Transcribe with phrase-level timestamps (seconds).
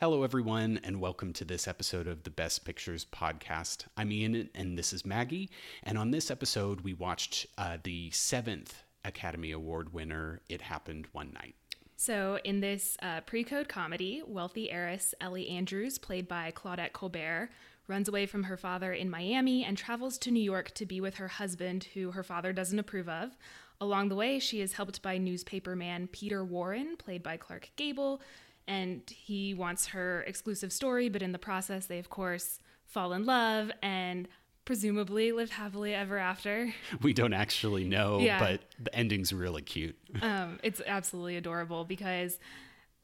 [0.00, 3.86] Hello, everyone, and welcome to this episode of the Best Pictures podcast.
[3.96, 5.50] I'm Ian, and this is Maggie.
[5.82, 11.32] And on this episode, we watched uh, the seventh Academy Award winner, It Happened One
[11.32, 11.56] Night.
[11.96, 17.50] So, in this uh, pre code comedy, wealthy heiress Ellie Andrews, played by Claudette Colbert,
[17.88, 21.16] runs away from her father in Miami and travels to New York to be with
[21.16, 23.36] her husband, who her father doesn't approve of.
[23.80, 28.20] Along the way, she is helped by newspaperman Peter Warren, played by Clark Gable,
[28.68, 33.24] and he wants her exclusive story, but in the process, they, of course, fall in
[33.26, 34.28] love and
[34.64, 36.72] presumably live happily ever after.
[37.02, 38.38] We don't actually know, Yeah.
[38.38, 39.96] but the ending's really cute.
[40.22, 42.38] Um, it's absolutely adorable because,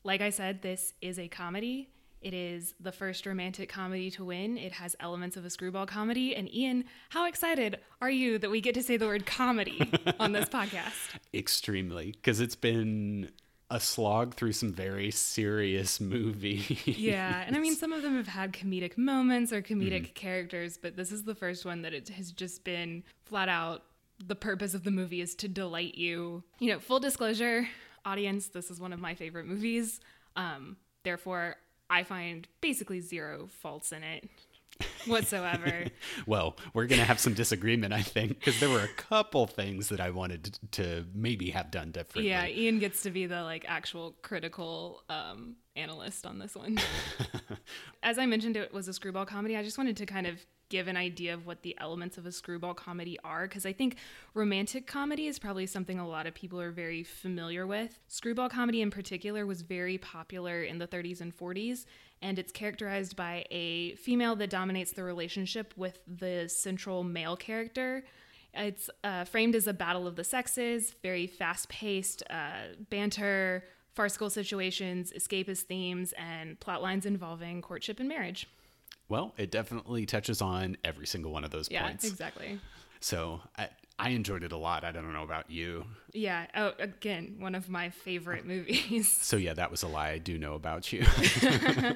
[0.05, 1.89] like I said, this is a comedy.
[2.21, 4.57] It is the first romantic comedy to win.
[4.57, 6.35] It has elements of a screwball comedy.
[6.35, 10.33] And Ian, how excited are you that we get to say the word comedy on
[10.33, 11.17] this podcast?
[11.35, 13.31] Extremely, because it's been
[13.75, 16.87] a slog through some very serious movies.
[16.87, 20.97] Yeah, and I mean, some of them have had comedic moments or comedic characters, but
[20.97, 23.83] this is the first one that it has just been flat out
[24.25, 26.45] the purpose of the movie is to delight you.
[26.61, 27.69] You know, full disclosure,
[28.05, 30.01] audience, this is one of my favorite movies.
[30.37, 31.57] Um, therefore,
[31.91, 34.29] I find basically zero faults in it
[35.07, 35.85] whatsoever.
[36.27, 39.89] Well, we're going to have some disagreement, I think, because there were a couple things
[39.89, 42.29] that I wanted to, to maybe have done differently.
[42.29, 46.79] yeah, Ian gets to be the like actual critical um, analyst on this one.
[48.03, 49.57] As I mentioned, it was a screwball comedy.
[49.57, 52.33] I just wanted to kind of give an idea of what the elements of a
[52.33, 53.97] screwball comedy are because I think
[54.35, 57.99] romantic comedy is probably something a lot of people are very familiar with.
[58.09, 61.85] Screwball comedy, in particular, was very popular in the 30s and 40s,
[62.23, 68.05] and it's characterized by a female that dominates the relationship with the central male character.
[68.55, 73.65] It's uh, framed as a battle of the sexes, very fast paced, uh, banter,
[73.95, 78.49] farcical situations, escapist themes, and plot lines involving courtship and marriage.
[79.09, 82.05] Well, it definitely touches on every single one of those Yeah, points.
[82.07, 82.59] exactly.
[83.01, 84.83] So I, I enjoyed it a lot.
[84.83, 85.85] I don't know about you.
[86.15, 86.47] Yeah.
[86.57, 89.09] Oh, again, one of my favorite movies.
[89.23, 90.11] So yeah, that was a lie.
[90.11, 91.05] I do know about you.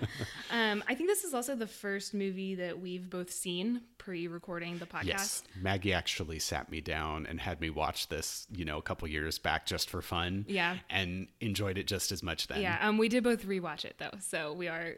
[0.50, 4.86] Um, I think this is also the first movie that we've both seen pre-recording the
[4.86, 5.04] podcast.
[5.04, 9.06] yes, Maggie actually sat me down and had me watch this, you know, a couple
[9.08, 10.46] years back just for fun.
[10.48, 10.78] Yeah.
[10.88, 12.62] and enjoyed it just as much then.
[12.62, 12.78] Yeah.
[12.80, 14.94] Um, we did both rewatch it though, so we are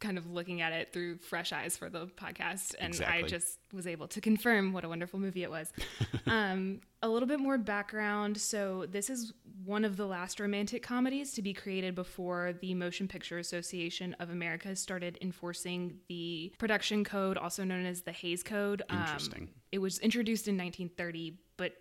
[0.00, 3.86] kind of looking at it through fresh eyes for the podcast, and I just was
[3.86, 5.72] able to confirm what a wonderful movie it was.
[6.26, 8.38] um, a little bit more background.
[8.38, 9.32] So this is
[9.64, 14.30] one of the last romantic comedies to be created before the Motion Picture Association of
[14.30, 18.82] America started enforcing the production code, also known as the Hays Code.
[18.88, 19.48] Um, Interesting.
[19.70, 21.74] it was introduced in 1930, but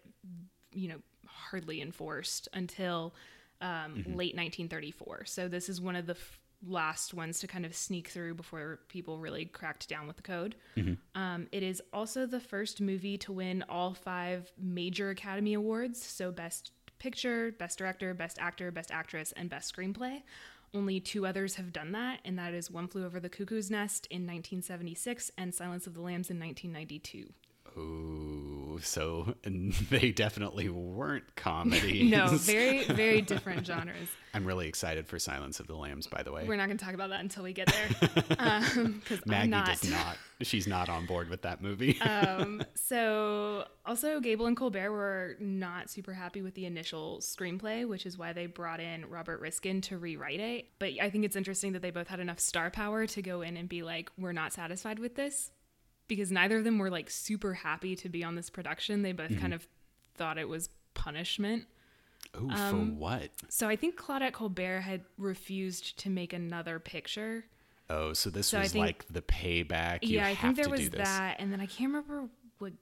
[0.73, 0.97] you know
[1.27, 3.13] hardly enforced until
[3.61, 5.25] um, late 1934.
[5.25, 8.79] So this is one of the f- last ones to kind of sneak through before
[8.87, 10.55] people really cracked down with the code.
[11.15, 16.03] Um, it is also the first movie to win all five major Academy Awards.
[16.03, 20.21] So best picture, best director, best actor, best actress, and best screenplay.
[20.73, 24.07] Only two others have done that, and that is One Flew Over the Cuckoo's Nest
[24.09, 27.27] in 1976 and Silence of the Lambs in 1992.
[27.77, 29.35] Ooh, so
[29.89, 32.11] they definitely weren't comedies.
[32.11, 34.09] No, very, very different genres.
[34.33, 36.45] I'm really excited for Silence of the Lambs, by the way.
[36.47, 39.65] We're not going to talk about that until we get there, because Maggie I'm not.
[39.67, 40.17] does not.
[40.41, 41.99] She's not on board with that movie.
[42.01, 48.05] Um, so, also, Gable and Colbert were not super happy with the initial screenplay, which
[48.05, 50.65] is why they brought in Robert Riskin to rewrite it.
[50.79, 53.55] But I think it's interesting that they both had enough star power to go in
[53.57, 55.51] and be like, "We're not satisfied with this,"
[56.11, 59.01] because neither of them were like super happy to be on this production.
[59.01, 59.65] They both kind of
[60.15, 61.63] thought it was punishment.
[62.33, 63.29] For um, what?
[63.47, 67.45] So I think Claudette Colbert had refused to make another picture.
[67.89, 69.99] Oh, so this So was think- like the payback.
[70.01, 72.27] You yeah, I think there was that, and then I can't remember
[72.59, 72.73] what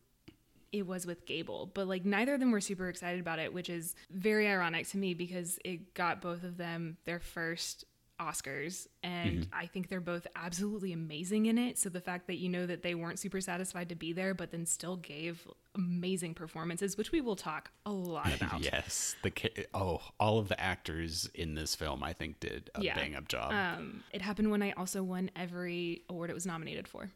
[0.71, 3.69] it was with Gable, but like neither of them were super excited about it, which
[3.69, 7.85] is very ironic to me because it got both of them their first
[8.19, 9.49] Oscars, and Mm-hmm.
[9.53, 11.77] I think they're both absolutely amazing in it.
[11.77, 14.51] So the fact that you know that they weren't super satisfied to be there, but
[14.51, 18.61] then still gave amazing performances, which we will talk a lot about.
[18.61, 19.31] Yes, the
[19.73, 22.95] oh, all of the actors in this film, I think, did a Yeah.
[22.95, 23.51] bang up job.
[23.51, 27.11] Um, it happened one night also won every award it was nominated for.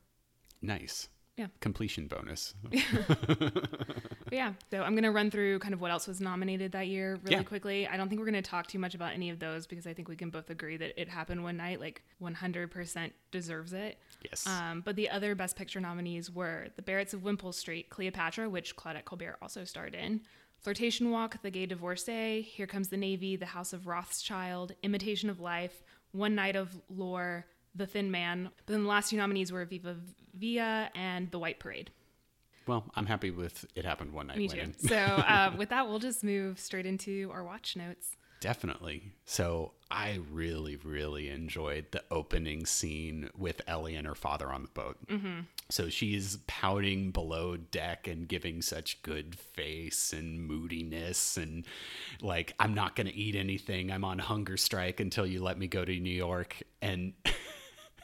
[0.61, 1.07] nice.
[1.38, 1.47] Yeah.
[1.62, 2.53] Completion bonus.
[4.31, 7.19] Yeah, so I'm going to run through kind of what else was nominated that year
[7.24, 7.44] really Yeah.
[7.44, 7.88] quickly.
[7.88, 9.94] I don't think we're going to talk too much about any of those because I
[9.94, 14.00] think we can both agree that it happened one night, like 100% deserves it.
[14.24, 14.47] Yes.
[14.47, 18.75] Um, but the other Best Picture nominees were The Barretts of Wimpole Street, Cleopatra, which
[18.75, 20.21] Claudette Colbert also starred in,
[20.62, 25.39] Flirtation Walk, The Gay Divorcee, Here Comes the Navy, The House of Rothschild, Imitation of
[25.39, 27.44] Life, One Night of Love,
[27.75, 28.49] The Thin Man.
[28.65, 29.97] But then the last two nominees were Viva
[30.33, 31.91] Villa and The White Parade.
[32.65, 34.37] Well, I'm happy with it happened one night.
[34.37, 34.71] Me too.
[34.87, 38.15] So uh, with that, we'll just move straight into our watch notes.
[38.43, 39.13] Definitely.
[39.23, 44.67] So I really, really enjoyed the opening scene with Ellie and her father on the
[44.67, 44.97] boat.
[45.07, 45.41] Mm-hmm.
[45.69, 51.65] So she's pouting below deck and giving such good face and moodiness, and
[52.21, 53.91] like, I'm not going to eat anything.
[53.91, 56.61] I'm on hunger strike until you let me go to New York.
[56.81, 57.13] And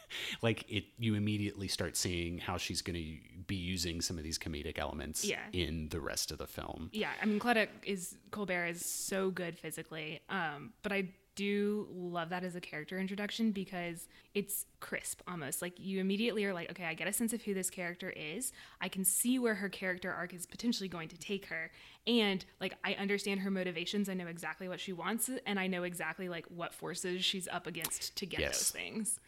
[0.41, 4.37] like it you immediately start seeing how she's going to be using some of these
[4.37, 5.39] comedic elements Yeah.
[5.53, 9.57] in the rest of the film Yeah, I mean Claudette is Colbert is so good
[9.57, 15.61] physically, um, but I do love that as a character introduction because it's crisp almost.
[15.61, 18.51] Like you immediately are like, okay, I get a sense of who this character is.
[18.81, 21.71] I can see where her character arc is potentially going to take her,
[22.05, 24.09] and like I understand her motivations.
[24.09, 27.67] I know exactly what she wants, and I know exactly like what forces she's up
[27.67, 28.57] against to get Yes.
[28.57, 29.19] those things.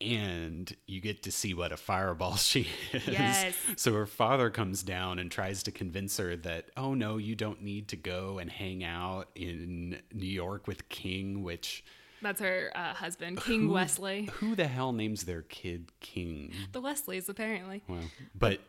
[0.00, 3.06] And you get to see what a fireball she is.
[3.08, 3.54] Yes.
[3.76, 7.62] So her father comes down and tries to convince her that, oh no, you don't
[7.62, 11.82] need to go and hang out in New York with King, which
[12.20, 14.28] That's her uh, husband, King who- Westley.
[14.34, 16.52] Who the hell names their kid King?
[16.72, 17.82] The Westleys, apparently.
[17.88, 18.00] Well,
[18.38, 18.60] but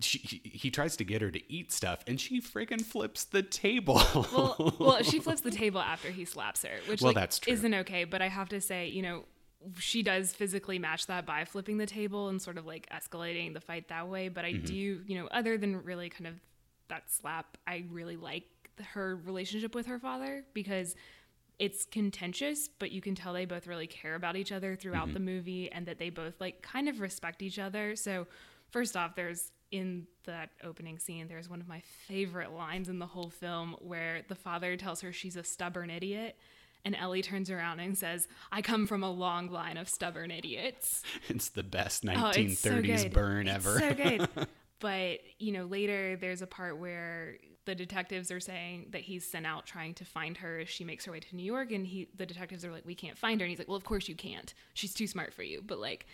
[0.00, 4.00] she, he, tries to get her to eat stuff and she friggin' flips the table.
[4.14, 7.52] well, well, she flips the table after he slaps her, which Well, like, that's true.
[7.52, 8.04] isn't okay.
[8.04, 9.24] But I have to say, you know,
[9.78, 13.60] she does physically match that by flipping the table and sort of like escalating the
[13.60, 14.28] fight that way.
[14.28, 14.64] But I Mm-hmm.
[14.66, 14.74] do,
[15.06, 16.34] you know, other than really kind of
[16.88, 18.44] that slap, I really like
[18.92, 20.94] her relationship with her father because
[21.58, 25.14] it's contentious, but you can tell they both really care about each other throughout Mm-hmm.
[25.14, 27.96] the movie and that they both like kind of respect each other.
[27.96, 28.26] So,
[28.70, 33.06] first off, there's in that opening scene, there's one of my favorite lines in the
[33.06, 36.36] whole film where the father tells her she's a stubborn idiot.
[36.84, 41.02] And Ellie turns around and says, I come from a long line of stubborn idiots.
[41.28, 43.78] it's the best Oh, it's so 1930s burn It's ever.
[43.80, 44.28] so good.
[44.78, 49.44] but you know, later there's a part where the detectives are saying that he's sent
[49.44, 52.08] out trying to find her as she makes her way to New York, and he,
[52.14, 54.14] the detectives are like, "We can't find her," and he's like, "Well, of course you
[54.14, 54.54] can't.
[54.74, 56.06] She's too smart for you, but like."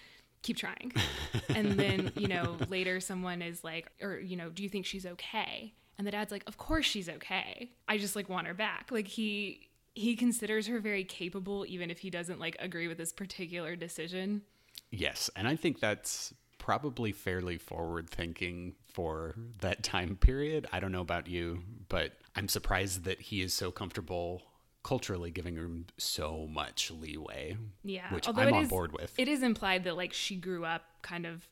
[0.43, 0.93] Keep trying.
[1.55, 5.07] and then, you know, later someone is like, or, you know, do you think she's
[5.07, 5.73] okay?
[5.97, 7.71] And the dad's like, of course she's okay.
[7.87, 8.89] I just like want her back.
[8.91, 13.13] Like he, he considers her very capable, even if he doesn't like agree with this
[13.13, 14.43] particular decision.
[14.91, 20.67] Yes, and I think that's probably fairly forward thinking for that time period.
[20.73, 24.43] I don't know about you, but I'm surprised that he is so comfortable
[24.85, 27.57] culturally giving her so much leeway.
[27.85, 29.15] Yeah, which although I'm on is- board with.
[29.19, 31.47] It is implied that like she grew up kind of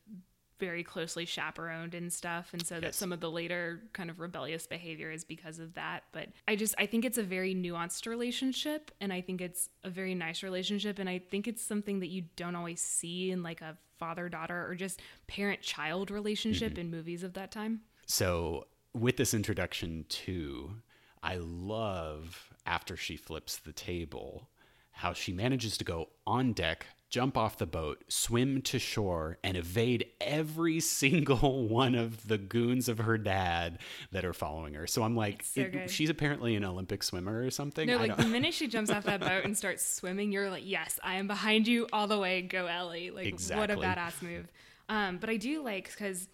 [0.61, 4.65] very closely chaperoned and stuff, and so that some of the later kind of rebellious
[4.67, 6.03] behavior is because of that.
[6.13, 9.89] But I just I think it's a very nuanced relationship, and I think it's a
[9.89, 13.59] very nice relationship, and I think it's something that you don't always see in like
[13.59, 16.79] a father daughter or just parent child relationship Mm-hmm.
[16.81, 17.81] in movies of that time.
[18.05, 20.75] So, with this introduction too,
[21.23, 24.47] I love after she flips the table
[24.91, 29.55] how she manages to go on deck, jump off the boat, swim to shore, and
[29.57, 33.77] evade every single one of the goons of her dad
[34.11, 34.87] that are following her.
[34.87, 37.85] So I'm like, so it- she's apparently an Olympic swimmer or something.
[37.85, 40.49] No, I like don't- the minute she jumps off that boat and starts swimming, you're
[40.49, 42.41] like, yes, I am behind you all the way.
[42.41, 43.11] Go, Ellie.
[43.11, 43.25] Like,
[43.59, 44.47] what a badass move.
[44.89, 46.27] Um, but I do like because,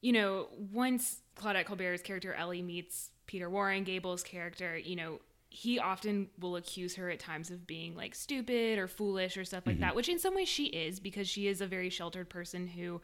[0.00, 5.18] you know, once Claudette Colbert's character Ellie meets Peter Warren Gable's character, you know,
[5.54, 9.64] he often will accuse her at times of being like stupid or foolish or stuff
[9.64, 9.82] like mm-hmm.
[9.82, 13.00] that, which in some ways she is because she is a very sheltered person who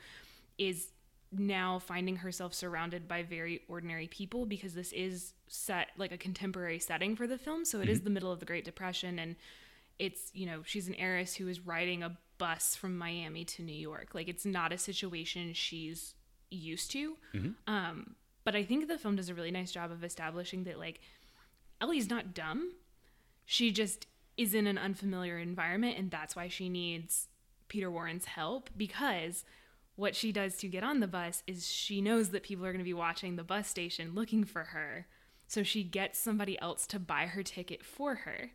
[0.59, 0.89] is
[1.31, 6.81] now finding herself surrounded by very ordinary people because this is set like a contemporary
[6.81, 7.65] setting for the film.
[7.65, 8.05] So it is mm-hmm.
[8.07, 9.37] the middle of the Great Depression and
[10.01, 13.73] it's, you know, she's an heiress who is riding a bus from Miami to New
[13.73, 14.09] York.
[14.13, 16.15] Like it's not a situation she's
[16.51, 17.17] used to.
[17.33, 17.73] Mm-hmm.
[17.73, 21.01] Um, but I think the film does a really nice job of establishing that like
[21.81, 22.73] Ellie's not dumb.
[23.45, 24.07] She just
[24.37, 27.29] is in an unfamiliar environment and that's why she needs
[27.69, 29.45] Peter Warren's help because
[29.97, 32.79] what she does to get on the bus is she knows that people are going
[32.79, 35.07] to be watching the bus station looking for her.
[35.47, 38.53] So she gets somebody else to buy her ticket for her.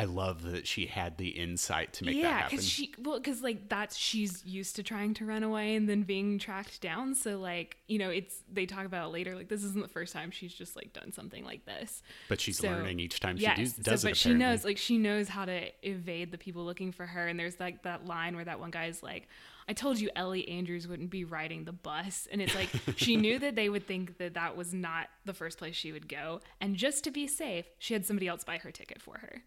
[0.00, 2.48] I love that she had the insight to make that yeah, happen.
[2.56, 6.04] because she well, because like that's she's used to trying to run away and then
[6.04, 7.14] being tracked down.
[7.14, 9.34] So like you know, it's they talk about it later.
[9.34, 12.02] Like this isn't the first time she's just like done something like this.
[12.30, 14.16] but she's So- learning each time yes, she do, so- does but it.
[14.16, 17.26] she knows like she knows how to evade the people looking for her.
[17.28, 19.28] And there's like that line where that one guy's like,
[19.68, 23.38] "I told you Ellie Andrews wouldn't be riding the bus," and it's like she knew
[23.38, 26.74] that they would think that that was not the first place she would go, and
[26.74, 29.42] just to be safe, she had somebody else buy her ticket for her.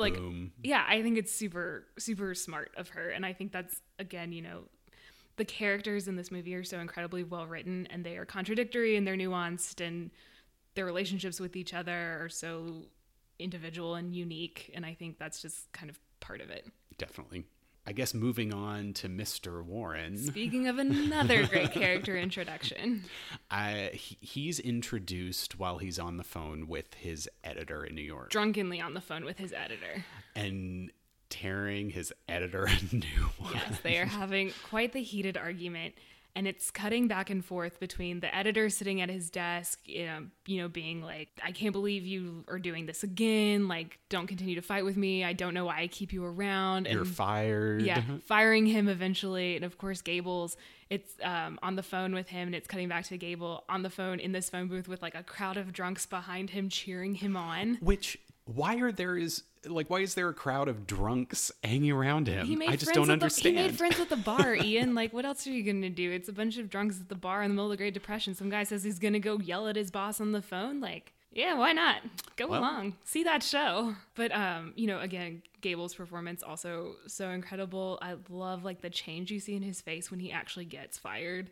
[0.00, 0.52] Like boom.
[0.62, 4.42] yeah i think it's super super smart of her and i think that's again you
[4.42, 4.62] know
[5.36, 9.06] the characters in this movie are so incredibly well written and they are contradictory and
[9.06, 10.10] they're nuanced and
[10.74, 12.82] their relationships with each other are so
[13.38, 16.66] individual and unique and i think that's just kind of part of it
[16.98, 17.46] Definitely.
[17.86, 19.64] I guess moving on to Mr.
[19.64, 20.16] Warren.
[20.18, 23.04] speaking of another great character introduction
[23.50, 28.30] I, he, he's introduced while he's on the phone with his editor in New York
[28.30, 30.04] drunkenly on the phone with his editor
[30.36, 30.90] and
[31.30, 33.52] tearing his editor a new one.
[33.54, 35.94] Yes, they are having quite the heated argument,
[36.36, 40.26] and it's cutting back and forth between the editor sitting at his desk, you know,
[40.46, 43.68] you know, being like, "I can't believe you are doing this again.
[43.68, 45.24] Like, don't continue to fight with me.
[45.24, 47.82] I don't know why I keep you around." And, You're fired.
[47.82, 50.56] yeah, firing him eventually, and of course, Gables.
[50.88, 53.90] It's um, on the phone with him, and it's cutting back to Gable on the
[53.90, 57.36] phone in this phone booth with like a crowd of drunks behind him cheering him
[57.36, 57.78] on.
[57.80, 62.26] Which why are there is like why is there a crowd of drunks hanging around
[62.28, 62.46] him?
[62.46, 63.56] He made I just don't understand.
[63.56, 64.94] The, he made friends at the bar, Ian.
[64.94, 66.10] Like, what else are you gonna do?
[66.10, 68.34] It's a bunch of drunks at the bar in the middle of the Great Depression.
[68.34, 70.80] Some guy says he's gonna go yell at his boss on the phone.
[70.80, 71.98] Like, yeah, why not?
[72.36, 73.94] Go Well- along, see that show.
[74.14, 77.98] But um, you know, again, Gable's performance also so incredible.
[78.00, 81.50] I love like the change you see in his face when he actually gets fired.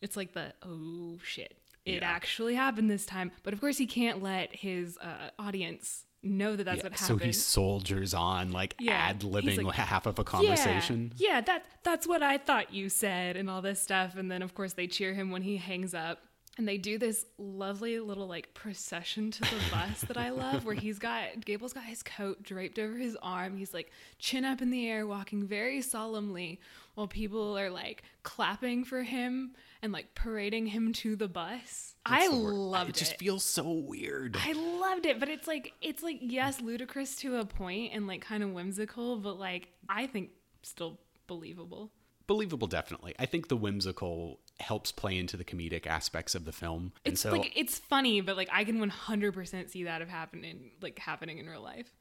[0.00, 2.08] It's like the oh shit, it Yeah.
[2.08, 3.32] actually happened this time.
[3.42, 7.20] But of course, he can't let his uh, audience know that that's Yeah, what happened.
[7.20, 11.12] so he soldiers on like Yeah, ad libbing like, half of a conversation.
[11.16, 14.16] Yeah, yeah, that that's what I thought you said and all this stuff.
[14.16, 16.20] And then of course they cheer him when he hangs up.
[16.56, 20.76] And they do this lovely little like procession to the bus that I love, where
[20.76, 23.56] he's got Gable's got his coat draped over his arm.
[23.56, 23.90] He's like
[24.20, 26.60] chin up in the air, walking very solemnly,
[26.94, 31.94] while people are like clapping for him and like parading him to the bus.
[32.06, 32.96] I the loved it.
[32.96, 32.98] it.
[32.98, 34.36] just feels so weird.
[34.38, 38.22] I loved it, but it's like it's like yes, ludicrous to a point and like
[38.22, 40.30] kind of whimsical, but like I think
[40.62, 41.90] still believable.
[42.26, 43.14] Believable, definitely.
[43.18, 47.20] I think the whimsical helps play into the comedic aspects of the film, and It's
[47.20, 51.38] so like it's funny, but like I can 100% see that of happening like happening
[51.38, 51.92] in real life.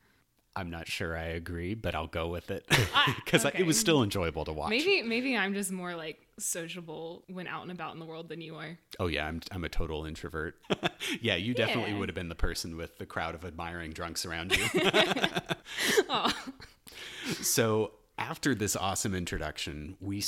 [0.56, 2.66] I'm not sure I agree, but I'll go with it
[3.16, 3.60] because okay.
[3.60, 4.70] it was still enjoyable to watch.
[4.70, 8.40] Maybe maybe I'm just more like sociable when out and about in the world than
[8.42, 8.78] you are.
[9.00, 10.56] Oh yeah, I'm I'm a total introvert.
[11.22, 12.00] yeah, you definitely Yeah.
[12.00, 14.66] would have been the person with the crowd of admiring drunks around you.
[17.42, 20.24] So after this awesome introduction, we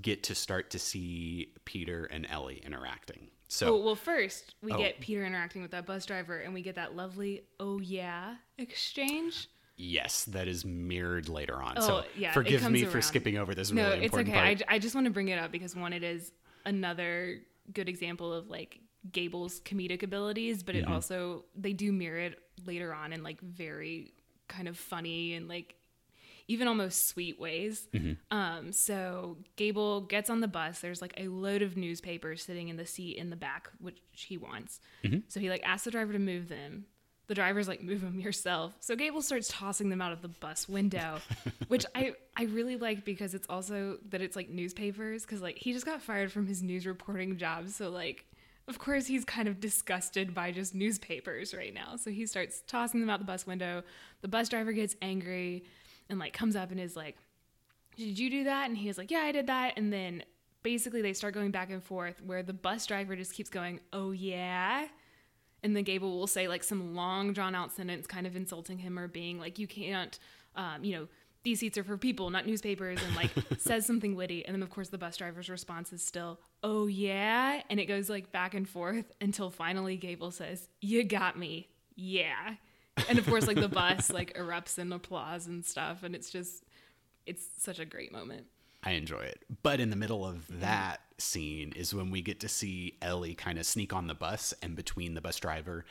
[0.00, 3.28] get to start to see Peter and Ellie interacting.
[3.48, 4.78] So Oh, well, first we Oh.
[4.78, 9.48] get Peter interacting with that bus driver, and we get that lovely "oh yeah" exchange.
[9.80, 11.74] Yes, that is mirrored later on.
[11.78, 14.38] Oh, so yeah, forgive me for skipping over this No, really it's important okay.
[14.40, 14.62] I, part.
[14.68, 16.30] I just want to bring it up because one, it is
[16.66, 17.38] another
[17.72, 18.78] good example of like
[19.10, 20.92] Gable's comedic abilities, but it Mm-hmm.
[20.92, 24.12] also they do mirror it later on in like very
[24.48, 25.74] kind of funny and like
[26.48, 27.86] even almost sweet ways.
[27.94, 28.36] Mm-hmm.
[28.36, 30.80] Um, so Gable gets on the bus.
[30.80, 34.36] There's like a load of newspapers sitting in the seat in the back, which he
[34.36, 34.80] wants.
[35.04, 35.20] Mm-hmm.
[35.28, 36.86] So he like asks the driver to move them.
[37.30, 38.74] The driver's like, move them yourself.
[38.80, 41.18] So Gable starts tossing them out of the bus window,
[41.68, 45.72] which I I really like because it's also that it's like newspapers because like he
[45.72, 47.68] just got fired from his news reporting job.
[47.68, 48.26] So like.
[48.68, 51.96] Of course, he's kind of disgusted by just newspapers right now.
[51.96, 53.82] So he starts tossing them out the bus window.
[54.20, 55.64] The bus driver gets angry
[56.08, 57.16] and like comes up and is like,
[57.96, 58.68] did you do that?
[58.68, 59.72] And he's like, yeah, I did that.
[59.76, 60.22] And then
[60.62, 64.12] basically they start going back and forth where the bus driver just keeps going, oh,
[64.12, 64.86] yeah.
[65.62, 68.98] And then Gable will say like some long drawn out sentence kind of insulting him
[68.98, 70.18] or being like, you can't,
[70.56, 71.08] um, you know,
[71.42, 74.44] these seats are for people, not newspapers, and like says something witty.
[74.44, 77.62] And then, of course, the bus driver's response is still, oh, yeah.
[77.70, 81.68] And it goes like back and forth until finally Gable says, you got me.
[81.96, 82.56] Yeah.
[83.08, 86.02] And of course, like the bus like erupts in applause and stuff.
[86.02, 86.64] And it's just,
[87.24, 88.46] it's such a great moment.
[88.82, 89.44] I enjoy it.
[89.62, 93.58] But in the middle of that scene is when we get to see Ellie kind
[93.58, 95.84] of sneak on the bus and between the bus driver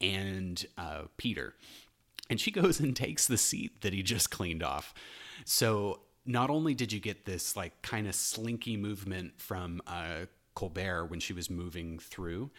[0.00, 1.54] and uh, Peter.
[2.30, 4.94] And she goes and takes the seat that he just cleaned off.
[5.44, 11.06] So not only did you get this like kind of slinky movement from uh, Colbert
[11.06, 12.50] when she was moving through,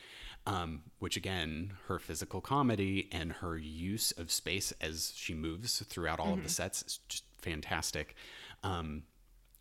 [0.46, 6.20] um, which again, her physical comedy and her use of space as she moves throughout
[6.20, 8.16] all of the sets is just fantastic.
[8.64, 9.04] Um,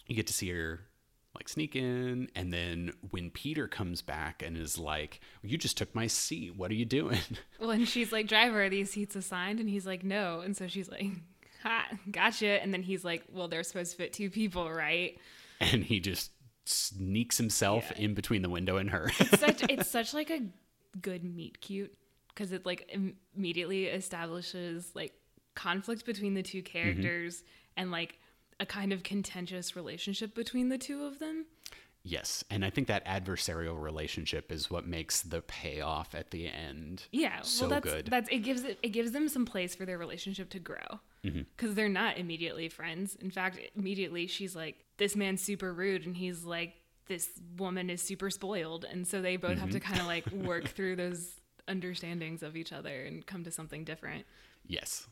[0.06, 0.80] you get to see her
[1.34, 5.94] like sneak in and then when peter comes back and is like you just took
[5.94, 7.18] my seat what are you doing
[7.60, 9.60] Well, and she's like, driver, are these seats assigned?
[9.60, 10.40] And he's like, no.
[10.40, 11.06] And so she's like,
[11.62, 12.62] ha, gotcha.
[12.62, 15.18] And then he's like, well, they're supposed to fit two people, right?
[15.60, 16.32] and he just
[16.66, 18.04] sneaks himself Yeah.
[18.04, 19.08] in between the window and her
[19.38, 20.40] Such it's such like a
[21.00, 21.96] good meet cute
[22.28, 25.14] because it like im- immediately establishes like
[25.54, 26.72] conflict between the two mm-hmm.
[26.72, 27.42] characters
[27.76, 28.18] and like
[28.60, 31.46] a kind of contentious relationship between the two of them.
[32.02, 37.02] Yes, and I think that adversarial relationship is what makes the payoff at the end.
[37.10, 38.06] Yeah, so well, that's good.
[38.06, 41.40] that's it gives it it gives them some place for their relationship to grow Mm-hmm.
[41.56, 43.16] because they're not immediately friends.
[43.20, 46.74] In fact, immediately she's like, "This man's super rude," and he's like,
[47.08, 49.88] "This woman is super spoiled," and so they both have to Mm-hmm.
[49.92, 54.24] kind of like work through those understandings of each other and come to something different.
[54.68, 55.08] Yes.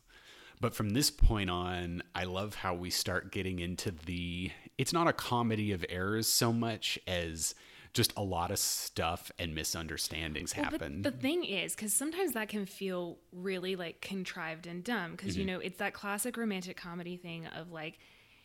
[0.60, 4.50] But from this point on, I love how we start getting into the.
[4.78, 7.54] It's not a comedy of errors so much as
[7.92, 11.02] just a lot of stuff and misunderstandings Well, happen.
[11.02, 15.32] But the thing is, because sometimes that can feel really like contrived and dumb, because
[15.32, 15.40] Mm-hmm.
[15.40, 17.98] you know it's that classic romantic comedy thing of like,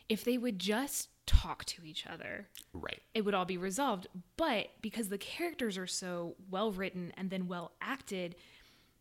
[0.07, 2.99] if they would just talk to each other, right.
[3.15, 4.07] it would all be resolved.
[4.37, 8.35] But because the characters are so well written and then well acted,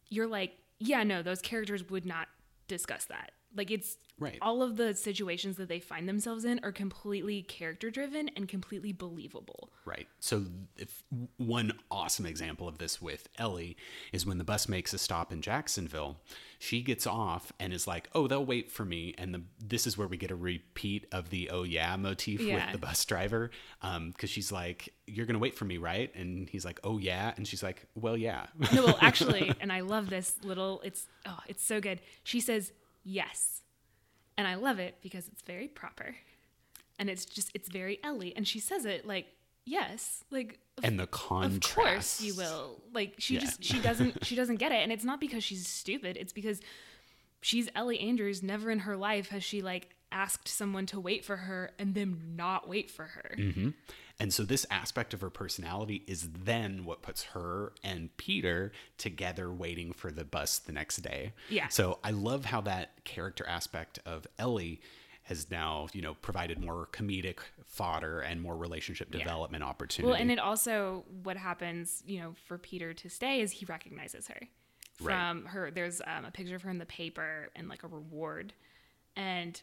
[0.08, 2.28] you're like, yeah, no, those characters would not
[2.68, 3.32] discuss that.
[3.57, 4.37] Like it's Right.
[4.43, 8.93] all of the situations that they find themselves in are completely character driven and completely
[8.93, 9.71] believable.
[9.85, 10.09] Right.
[10.19, 11.05] So, if
[11.37, 13.76] one awesome example of this with Ellie
[14.12, 16.17] is when the bus makes a stop in Jacksonville,
[16.59, 19.97] she gets off and is like, "Oh, they'll wait for me." And the this is
[19.97, 22.57] where we get a repeat of the "Oh yeah" motif Yeah.
[22.64, 23.52] with the bus driver,
[23.83, 27.35] um, because she's like, "You're gonna wait for me, right?" And he's like, "Oh yeah,"
[27.37, 30.81] and she's like, "Well, yeah." No, well, actually, and I love this little.
[30.83, 32.00] It's oh, it's so good.
[32.25, 32.73] She says
[33.05, 33.62] yes,
[34.37, 36.14] and I love it because it's very proper,
[36.99, 39.26] and it's just it's very Ellie, and she says it like
[39.64, 41.75] yes, like of, and the of contrast.
[41.75, 42.81] course you will.
[42.93, 43.40] Like she Yeah.
[43.40, 46.17] just she doesn't she doesn't get it, and it's not because she's stupid.
[46.17, 46.61] It's because
[47.40, 48.43] she's Ellie Andrews.
[48.43, 52.33] Never in her life has she like asked someone to wait for her and them
[52.37, 53.35] not wait for her.
[53.37, 53.71] Mm-hmm.
[54.20, 59.52] And so this aspect of her personality is then what puts her and Peter together
[59.52, 61.32] waiting for the bus the next day.
[61.48, 61.68] Yeah.
[61.68, 64.80] So I love how that character aspect of Ellie
[65.22, 70.10] has now, you know, provided more comedic fodder and more relationship development opportunity.
[70.10, 74.26] Well, and it also what happens, you know, for Peter to stay is he recognizes
[74.28, 74.40] her
[75.00, 75.14] Right.
[75.14, 75.71] from her.
[75.71, 78.52] There's um, a picture of her in the paper and like a reward,
[79.14, 79.60] and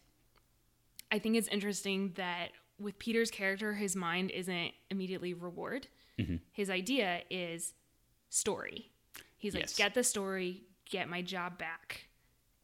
[1.11, 5.87] I think it's interesting that with Peter's character, his mind isn't immediately reward.
[6.19, 6.37] Mm-hmm.
[6.51, 7.73] His idea is
[8.29, 8.91] story.
[9.37, 9.75] He's like, Yes.
[9.77, 12.07] get the story, get my job back.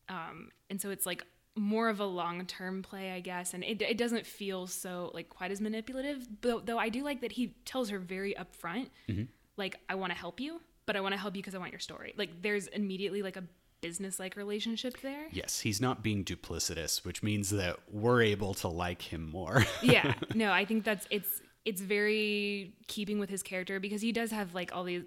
[0.09, 1.23] Um, and so it's like
[1.55, 3.53] more of a long term play, I guess.
[3.53, 6.27] And it, it doesn't feel so like quite as manipulative.
[6.41, 9.23] Though, though I do like that he tells her very upfront, Mm-hmm.
[9.57, 11.71] like, I want to help you, but I want to help you because I want
[11.71, 12.13] your story.
[12.17, 13.43] Like, there's immediately like a
[13.81, 15.25] business like relationship there.
[15.31, 19.65] yes, he's not being duplicitous, which means that we're able to like him more.
[19.81, 24.31] yeah no i think that's it's it's very keeping with his character because he does
[24.31, 25.03] have like all these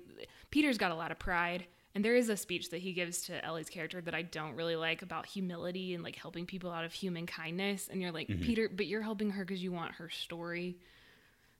[0.51, 3.45] peter's got a lot of pride and there is a speech that he gives to
[3.45, 6.93] ellie's character that i don't really like about humility and like helping people out of
[6.93, 8.43] human kindness and you're like mm-hmm.
[8.43, 10.77] peter but you're helping her because you want her story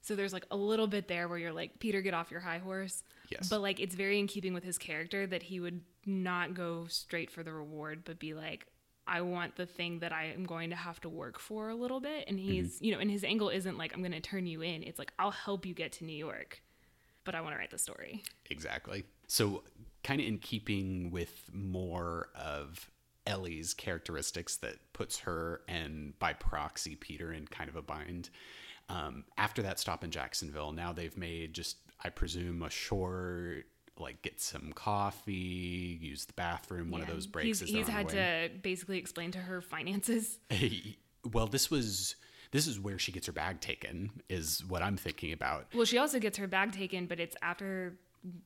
[0.01, 2.59] so there's like a little bit there where you're like peter get off your high
[2.59, 3.49] horse Yes.
[3.49, 7.31] but like it's very in keeping with his character that he would not go straight
[7.31, 8.67] for the reward but be like
[9.07, 11.99] I want the thing that I am going to have to work for a little
[11.99, 12.25] bit.
[12.27, 14.81] And he's, you know, and his angle isn't like, I'm going to turn you in.
[14.81, 16.63] It's like, I'll help you get to New York,
[17.23, 18.23] but I want to write the story.
[18.49, 19.03] Exactly.
[19.27, 19.63] So,
[20.03, 22.89] kind of in keeping with more of
[23.27, 28.29] Ellie's characteristics that puts her and by proxy Peter in kind of a bind.
[28.89, 33.65] Um, after that stop in Jacksonville, now they've made just, I presume, a short,
[33.99, 36.91] like get some coffee, use the bathroom.
[36.91, 38.49] One of those breaks He's, he's had way.
[38.51, 40.39] to basically explain to her finances.
[41.31, 42.15] well, this was
[42.51, 44.09] this is where she gets her bag taken.
[44.29, 45.67] Is what I'm thinking about.
[45.73, 47.97] Well, she also gets her bag taken, but it's after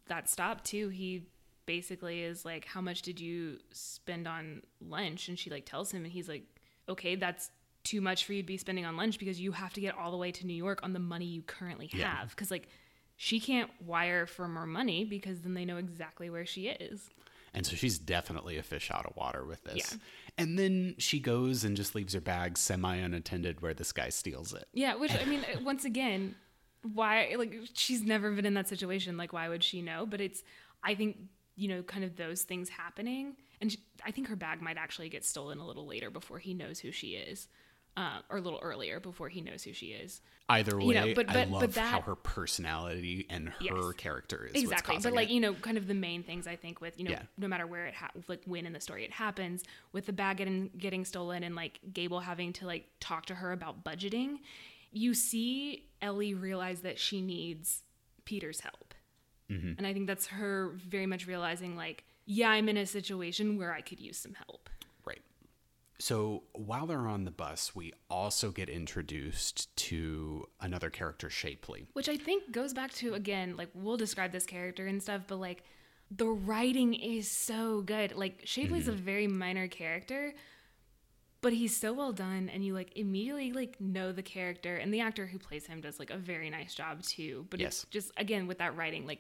[0.08, 0.90] that stop too.
[0.90, 1.28] He
[1.66, 6.04] basically is like, "How much did you spend on lunch?" And she like tells him,
[6.04, 6.44] and he's like,
[6.88, 7.52] "Okay, that's
[7.84, 10.12] too much for you to be spending on lunch because you have to get all
[10.12, 12.68] the way to New York on the money you currently have." Because like,
[13.22, 17.10] she can't wire for more money because then they know exactly where she is.
[17.54, 19.92] And so she's definitely a fish out of water with this.
[19.92, 19.98] Yeah.
[20.38, 24.54] And then she goes and just leaves her bag semi unattended where this guy steals
[24.54, 24.70] it.
[24.74, 26.36] Yeah, which I mean, uh, once again,
[26.94, 29.18] why like she's never been in that situation.
[29.18, 30.06] Like, why would she know?
[30.06, 30.42] But it's,
[30.82, 31.18] I think,
[31.58, 35.10] you know, kind of those things happening, and she, I think her bag might actually
[35.10, 37.50] get stolen a little later before he knows who she is,
[37.98, 40.22] uh, or a little earlier before he knows who she is.
[40.48, 43.56] Either way, You know, but- I but- love but that- how her personality and her
[43.62, 43.94] Yes.
[43.98, 45.34] character is exactly but like it.
[45.34, 47.24] you know kind of the main things i think with you know Yeah.
[47.38, 50.38] no matter where it ha- like when in the story it happens with the bag
[50.38, 54.38] getting getting stolen and like gable having to like talk to her about budgeting
[54.92, 57.84] you see ellie realize that she needs
[58.26, 58.94] peter's help
[59.52, 59.74] Mm-hmm.
[59.78, 63.74] and i think that's her very much realizing like yeah i'm in a situation where
[63.74, 64.70] i could use some help.
[66.02, 71.88] So while they're on the bus, we also get introduced to another character, Shapley.
[71.94, 75.38] Which I think goes back to again, like we'll describe this character and stuff, but
[75.38, 75.64] like
[76.10, 78.16] the writing is so good.
[78.16, 78.94] Like Shapley's Mm-hmm.
[78.94, 80.34] a very minor character,
[81.42, 85.02] but he's so well done and you like immediately like know the character and the
[85.02, 87.46] actor who plays him does like a very nice job too.
[87.50, 87.84] But Yes.
[87.84, 89.20] it's just again with that writing, like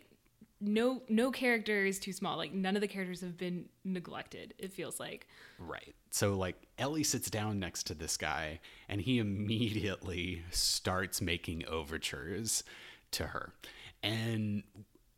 [0.61, 2.37] no no character is too small.
[2.37, 5.27] Like none of the characters have been neglected, it feels like.
[5.57, 5.95] Right.
[6.11, 12.63] So, like, Ellie sits down next to this guy, and he immediately starts making overtures
[13.11, 13.53] to her.
[14.01, 14.63] And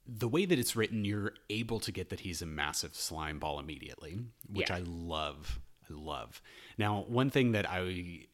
[0.06, 3.60] the way that it's written, you're able to get that he's a massive slime ball
[3.60, 4.20] immediately,
[4.52, 4.78] which Yeah.
[4.78, 5.60] I love.
[5.90, 6.42] I love.
[6.78, 8.26] Now, one thing that I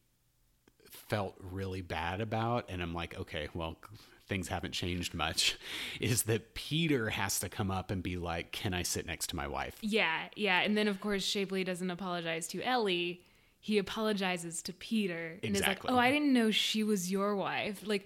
[0.89, 3.77] felt really bad about, and I'm like, okay, well,
[4.27, 5.57] things haven't changed much,
[6.01, 9.35] is that Peter has to come up and be like, can I sit next to
[9.35, 9.77] my wife?
[9.81, 10.61] Yeah, yeah.
[10.61, 13.21] And then of course Shapley doesn't apologize to Ellie.
[13.59, 15.89] He apologizes to Peter and Exactly.
[15.89, 18.05] is like, "Oh, I didn't know she was your wife." Like,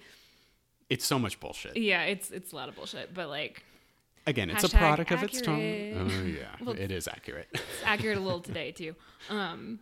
[0.89, 1.77] It's so much bullshit.
[1.77, 3.63] yeah, it's it's a lot of bullshit, but like
[4.27, 5.57] Again, it's a product of its time.
[5.57, 7.47] Oh yeah, Well, it is accurate.
[7.53, 8.95] it's accurate a little today too.
[9.29, 9.79] Um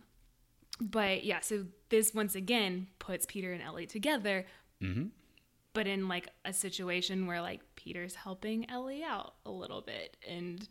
[0.80, 4.46] but yeah, so this once again puts Peter and Ellie together.
[4.82, 5.06] Mm-hmm.
[5.72, 10.66] But in like a situation where like Peter's helping Ellie out a little bit and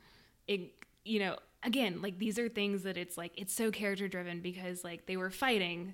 [0.47, 0.71] it
[1.05, 4.83] you know, again, like these are things that it's like it's so character driven because
[4.83, 5.93] like they were fighting.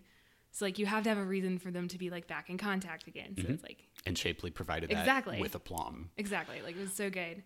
[0.51, 2.57] So like you have to have a reason for them to be like back in
[2.57, 3.35] contact again.
[3.37, 3.53] So Mm-hmm.
[3.53, 5.39] it's like and Shapley provided that Exactly.
[5.39, 6.09] with aplomb.
[6.17, 6.61] Exactly.
[6.63, 7.43] Like it was so good.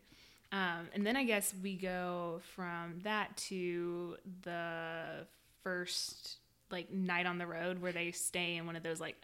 [0.52, 5.28] Um, and then I guess we go from that to the
[5.64, 6.38] first
[6.72, 9.16] like night on the road where they stay in one of those like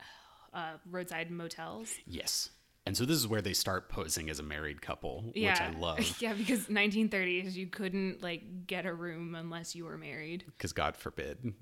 [0.56, 1.94] uh, roadside motels.
[2.08, 2.50] Yes.
[2.88, 5.52] And so this is where they start posing as a married couple, Yeah.
[5.52, 9.98] which I love yeah, because 1930s you couldn't like get a room unless you were
[9.98, 11.54] married because God forbid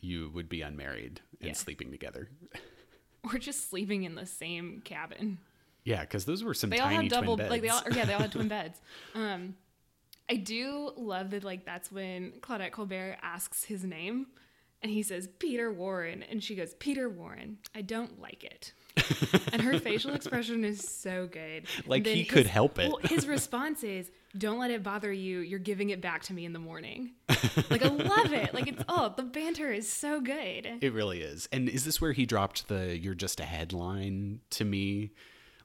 [0.00, 1.54] you would be unmarried and Yeah.
[1.54, 2.28] sleeping together.
[3.32, 5.38] or just sleeping in the same cabin.
[5.84, 7.50] Yeah, because those were some they all tiny had double beds.
[7.50, 8.80] like they all yeah they all had twin beds
[9.14, 9.54] um
[10.30, 14.26] i do love that like that's when claudette colbert asks his name
[14.82, 18.72] and he says peter warren and she goes peter warren i don't like it
[19.52, 22.88] and her facial expression is so good Like he could help it.
[22.88, 26.44] well, his response is don't let it bother you you're giving it back to me
[26.44, 27.12] in the morning
[27.70, 31.48] like i love it like it's oh the banter is so good It really is.
[31.52, 35.12] And is this where he dropped the "You're just a headline" to me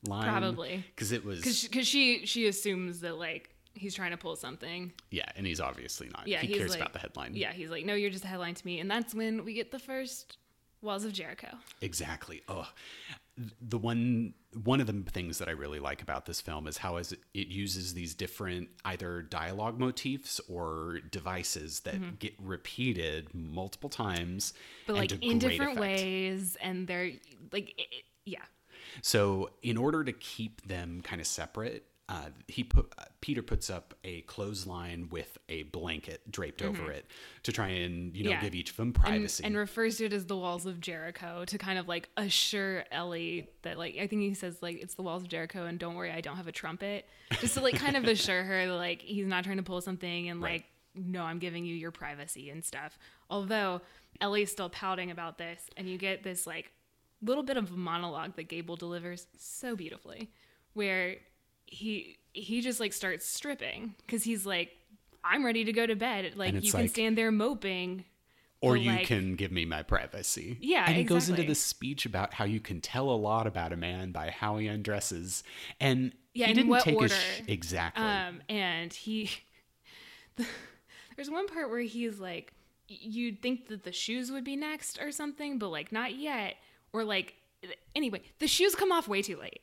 [0.08, 0.30] line?
[0.30, 0.84] Probably.
[0.96, 4.92] because it was because because she she assumes that like he's trying to pull something
[5.12, 6.28] yeah, and he's obviously not.
[6.28, 7.34] Yeah, he cares like- about the headline.
[7.36, 9.72] Yeah, he's like, no, you're just a headline to me, and that's when we get
[9.72, 10.38] the first
[10.82, 11.50] Walls of Jericho.
[11.82, 12.44] Exactly.
[12.48, 12.68] Oh,
[13.62, 16.98] the one one of the things that I really like about this film is how
[16.98, 23.90] is it, it uses these different either dialogue motifs or devices that get repeated multiple
[23.90, 24.54] times,
[24.88, 25.80] But like in different effect.
[25.82, 27.12] ways, and they're
[27.52, 28.42] like, it- yeah,
[29.02, 33.70] So, in order to keep them kind of separate, uh, he put uh, Peter puts
[33.70, 37.06] up a clothesline with a blanket draped over it
[37.44, 38.38] to try and you know Mm-hmm.
[38.38, 38.42] Yeah.
[38.42, 39.44] give each of them and, privacy.
[39.44, 43.50] and refers to it as the Walls of Jericho to kind of like assure Ellie
[43.64, 46.12] that like I think he says like it's the Walls of Jericho, and don't worry,
[46.12, 47.08] I don't have a trumpet,
[47.40, 50.30] just to like kind of assure her that, like he's not trying to pull something,
[50.30, 50.54] and Right.
[50.54, 52.98] like no, I'm giving you your privacy and stuff.
[53.30, 53.82] Although
[54.22, 56.72] Ellie's still pouting about this, and you get this like
[57.22, 60.30] little bit of monologue that Gable delivers so beautifully,
[60.74, 61.16] where
[61.66, 64.72] he he just like starts stripping because he's like,
[65.24, 66.34] I'm ready to go to bed.
[66.36, 68.06] Like you can like- stand there moping.
[68.62, 70.58] or you like- can give me my privacy.
[70.62, 73.74] Yeah, and he goes into this speech about how you can tell a lot about
[73.74, 75.44] a man by how he undresses,
[75.80, 77.14] and Yeah, he didn't what take his order.
[77.16, 78.04] sh- exactly.
[78.04, 79.30] Um, and he,
[81.16, 82.54] there's one part where he's like,
[82.88, 86.56] you'd think that the shoes would be next or something, but like not yet.
[86.94, 87.36] Or like,
[87.96, 89.62] anyway, the shoes come off way too late.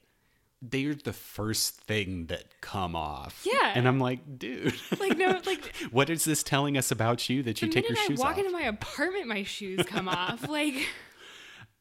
[0.71, 3.43] They're the first thing that come off.
[3.45, 3.73] Yeah.
[3.75, 7.61] and I'm like, dude, Like no, like what is this telling us about you that
[7.61, 8.39] you take your I shoes walk off?
[8.39, 10.47] into my apartment, my shoes come off.
[10.49, 10.89] Like,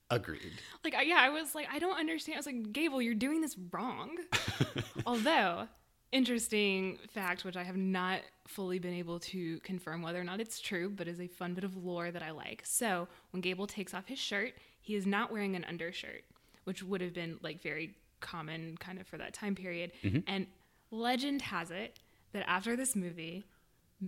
[0.10, 0.54] Agreed.
[0.84, 2.36] like yeah, I was like, I don't understand.
[2.36, 4.16] I was like, Gable, you're doing this wrong.
[5.08, 5.68] Although,
[6.12, 10.60] interesting fact, which I have not fully been able to confirm whether or not it's
[10.60, 12.62] true, but is a fun bit of lore that I like.
[12.66, 16.24] So when Gable takes off his shirt, he is not wearing an undershirt,
[16.66, 19.92] which would have been like very common kind of for that time period.
[20.04, 20.20] Mm-hmm.
[20.26, 20.48] And
[20.90, 22.00] legend has it
[22.32, 23.44] that after this movie,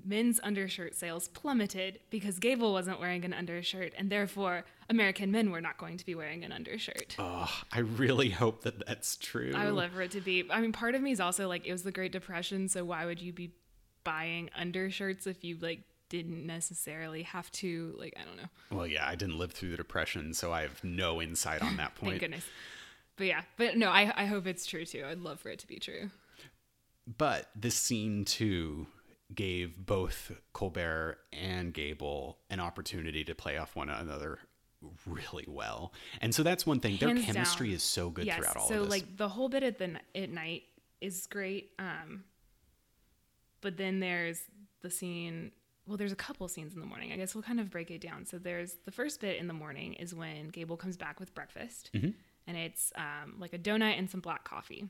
[0.04, 5.62] men's undershirt sales plummeted because Gable wasn't wearing an undershirt, and therefore American men were
[5.62, 7.16] not going to be wearing an undershirt.
[7.20, 9.52] Oh, I really hope that that's true.
[9.56, 10.46] I would love for it to be.
[10.50, 13.06] I mean, part of me is also like, it was the Great Depression, so why
[13.06, 13.52] would you be
[14.04, 18.50] buying undershirts if you like didn't necessarily have to like I don't know.
[18.78, 21.96] Well, yeah, I didn't live through the depression, so I have no insight on that
[21.96, 22.12] point.
[22.12, 22.46] Thank goodness.
[23.18, 25.06] But yeah, but no, I I hope it's true too.
[25.08, 26.10] I'd love for it to be true.
[27.18, 28.88] But this scene too
[29.34, 34.40] gave both Colbert and Gable an opportunity to play off one another
[35.06, 35.94] really well.
[36.22, 36.98] And so that's one thing.
[36.98, 37.76] Their chemistry down.
[37.76, 38.38] is so good yes.
[38.38, 38.90] throughout all so of this.
[38.90, 40.64] like the whole bit at the at night
[41.02, 41.72] is great.
[41.80, 42.24] Um,
[43.62, 44.42] but then there's
[44.82, 45.52] the scene.
[45.88, 47.12] Well, there's a couple scenes in the morning.
[47.12, 48.26] I guess we'll kind of break it down.
[48.26, 51.92] So there's the first bit in the morning is when Gable comes back with breakfast,
[51.94, 52.10] Mm-hmm.
[52.48, 54.88] And it's um, like a donut and some black coffee.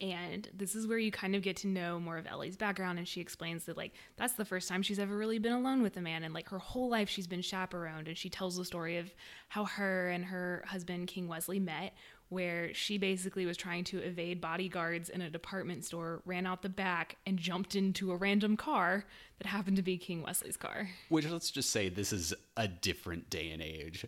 [0.00, 2.98] And this is where you kind of get to know more of Ellie's background.
[2.98, 5.96] And she explains that, like, that's the first time she's ever really been alone with
[5.96, 6.24] a man.
[6.24, 8.08] And, like, her whole life she's been chaperoned.
[8.08, 9.14] And she tells the story of
[9.48, 11.94] how her and her husband, King Westley, met,
[12.30, 16.68] where she basically was trying to evade bodyguards in a department store, ran out the
[16.68, 19.04] back, and jumped into a random car
[19.38, 20.88] that happened to be King Westley's car.
[21.10, 24.06] Which let's just say this is a different day and age.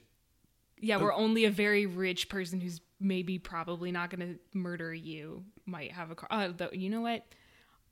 [0.85, 5.45] Yeah, where only a very rich person who's maybe probably not going to murder you
[5.67, 6.29] might have a car.
[6.31, 7.25] Uh, though, you know what?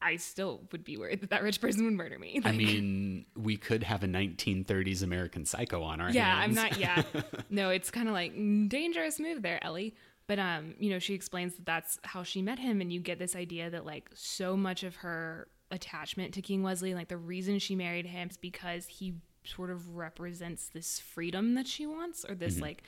[0.00, 2.40] I still would be worried that that rich person would murder me.
[2.44, 6.16] I mean, we could have a 1930s American Psycho on our hands.
[6.16, 6.76] yeah, I'm not.
[6.76, 7.02] Yeah,
[7.50, 9.94] no, it's kind of like mm, dangerous move there, Ellie.
[10.26, 13.18] But um, you know, she explains that that's how she met him, and you get
[13.18, 17.59] this idea that like so much of her attachment to King Westley, like the reason
[17.59, 22.35] she married him, is because he sort of represents this freedom that she wants, or
[22.35, 22.83] this like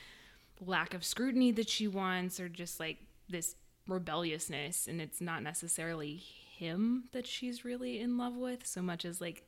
[0.60, 3.56] lack of scrutiny that she wants, or just like this
[3.88, 9.20] rebelliousness, and it's not necessarily him that she's really in love with so much as
[9.20, 9.46] like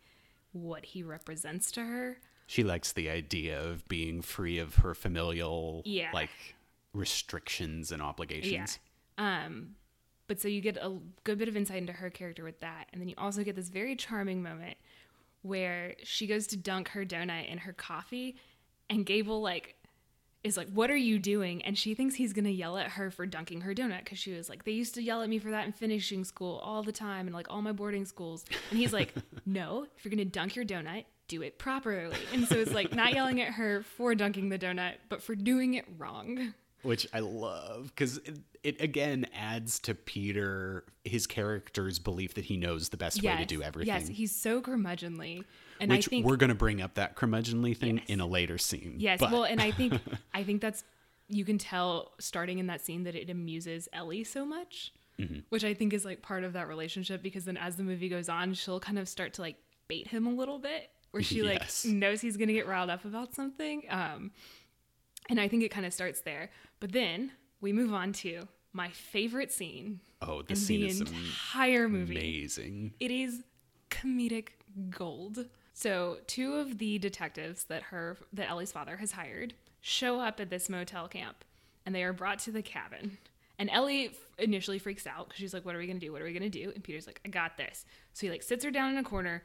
[0.52, 2.18] what he represents to her.
[2.48, 6.10] She likes the idea of being free of her familial Yeah.
[6.12, 6.30] like
[6.92, 8.78] restrictions and obligations.
[9.18, 9.44] Yeah.
[9.46, 9.76] Um,
[10.28, 13.00] but so you get a good bit of insight into her character with that, and
[13.00, 14.76] then you also get this very charming moment
[15.46, 18.37] where she goes to dunk her donut in her coffee,
[18.90, 19.76] and Gable like
[20.44, 23.26] is like, "What are you doing?" And she thinks he's gonna yell at her for
[23.26, 25.66] dunking her donut because she was like, "They used to yell at me for that
[25.66, 29.14] in finishing school all the time, and like all my boarding schools." And he's like,
[29.46, 32.16] "No, if you're gonna dunk your donut." Do it properly.
[32.32, 35.74] And so it's like not yelling at her for dunking the donut, but for doing
[35.74, 36.54] it wrong.
[36.82, 42.56] Which I love because it, it again adds to Peter his character's belief that he
[42.56, 43.92] knows the best way to do everything.
[43.94, 45.44] Yes, he's so curmudgeonly,
[45.80, 48.06] and which I think we're going to bring up that curmudgeonly thing Yes.
[48.08, 48.96] in a later scene.
[48.98, 49.94] yes, but well, and I think
[50.34, 50.84] I think that's
[51.28, 55.38] you can tell starting in that scene that it amuses Ellie so much, Mm-hmm.
[55.48, 58.28] which I think is like part of that relationship because then as the movie goes
[58.28, 59.56] on, she'll kind of start to like
[59.88, 63.34] bait him a little bit, where she like knows he's gonna get riled up about
[63.34, 64.30] something, um,
[65.28, 66.50] and I think it kind of starts there.
[66.80, 71.88] But then we move on to my favorite scene oh, the scene the is entire
[71.88, 72.16] movie.
[72.18, 72.92] amazing.
[73.00, 73.42] It is
[73.90, 74.48] comedic
[74.90, 75.46] gold.
[75.72, 80.50] So, two of the detectives that her that Ellie's father has hired show up at
[80.50, 81.44] this motel camp
[81.84, 83.18] and they are brought to the cabin.
[83.58, 86.12] And Ellie f- initially freaks out because she's like, "What are we gonna do?
[86.12, 88.64] What are we gonna do?" And Peter's like, "I got this." So he like sits
[88.64, 89.44] her down in a corner,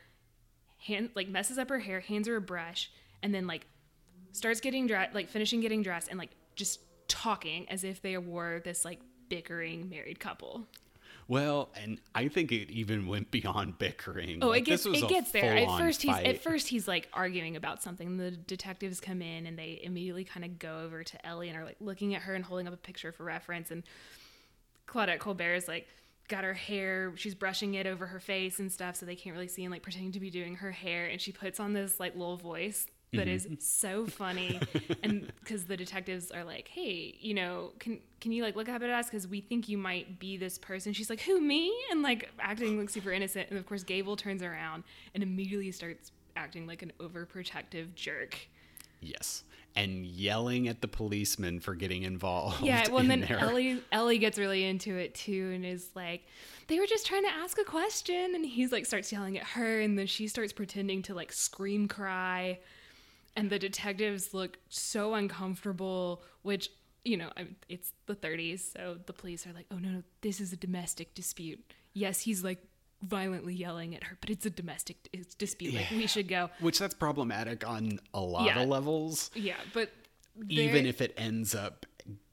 [0.80, 2.91] hand like messes up her hair, hands her a brush,
[3.24, 3.67] and then like
[4.32, 8.62] starts getting dressed, like finishing getting dressed, and like just talking as if they were
[8.63, 10.67] this like bickering married couple.
[11.28, 14.39] Well, and I think it even went beyond bickering.
[14.41, 15.56] Oh, Like, it gets it gets there.
[15.56, 16.26] At first, he's fight.
[16.26, 18.17] at first he's like arguing about something.
[18.17, 21.63] The detectives come in and they immediately kind of go over to Ellie and are
[21.63, 23.72] like looking at her and holding up a picture for reference.
[23.72, 23.84] And
[24.88, 25.88] Claudette Colbert is like
[26.28, 29.48] got her hair, she's brushing it over her face and stuff, so they can't really
[29.48, 31.06] see and like pretending to be doing her hair.
[31.06, 33.56] And she puts on this like little voice that is Mm-hmm.
[33.60, 34.60] so funny,
[35.04, 38.82] and because the detectives are like, hey, you know, can can you like look up
[38.82, 40.93] at us because we think you might be this person?
[40.93, 41.74] She's like, who me?
[41.91, 43.50] And like acting like super innocent.
[43.50, 48.38] And of course, Gable turns around and immediately starts acting like an overprotective jerk.
[49.02, 49.43] Yes.
[49.76, 52.62] And yelling at the policeman for getting involved.
[52.62, 53.39] Yeah, well, and then there.
[53.39, 56.21] Ellie Ellie gets really into it too, and is like,
[56.67, 59.80] they were just trying to ask a question, and he's like starts yelling at her,
[59.82, 62.60] and then she starts pretending to like scream cry,
[63.36, 66.70] and the detectives look so uncomfortable, which
[67.04, 70.04] you know I mean, it's the 30s, so the police are like, oh no, no,
[70.22, 71.74] this is a domestic dispute.
[71.94, 72.63] Yes, he's like
[73.02, 75.74] violently yelling at her, but it's a domestic it's dispute.
[75.74, 76.50] Like we should go.
[76.60, 78.62] Which that's problematic on a lot Yeah.
[78.62, 79.89] of levels, Yeah, but
[80.50, 81.86] even if it ends up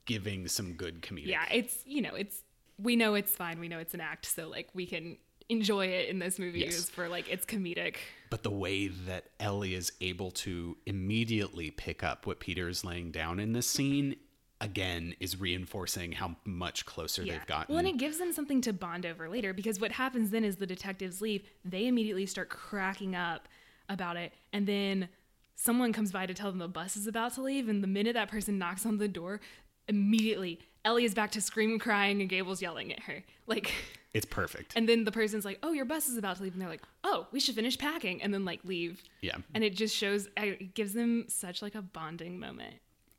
[0.05, 1.27] giving some good comedic.
[1.27, 2.41] yeah it's you know it's
[2.79, 5.15] we know it's fine we know it's an act so like we can
[5.49, 6.89] enjoy it in this movie Yes.
[6.89, 7.97] for like it's comedic
[8.29, 13.11] But the way that Ellie is able to immediately pick up what Peter is laying
[13.11, 14.15] down in this scene,
[14.61, 17.73] again, is reinforcing how much closer they've gotten.
[17.73, 20.57] well and it gives them something to bond over later because what happens then is
[20.57, 23.47] the detectives leave they immediately start cracking up
[23.89, 24.31] about it.
[24.53, 25.09] And then
[25.55, 27.67] someone comes by to tell them the bus is about to leave.
[27.67, 29.41] And the minute that person knocks on the door,
[29.87, 33.23] immediately Ellie is back to screaming, crying, and Gable's yelling at her.
[33.47, 33.73] Like,
[34.13, 34.73] It's perfect.
[34.75, 36.81] and then the person's like, "Oh, your bus is about to leave," and they're like,
[37.03, 39.03] "Oh, we should finish packing," and then like leave.
[39.21, 39.37] yeah.
[39.53, 42.75] And it just shows, it gives them such like a bonding moment.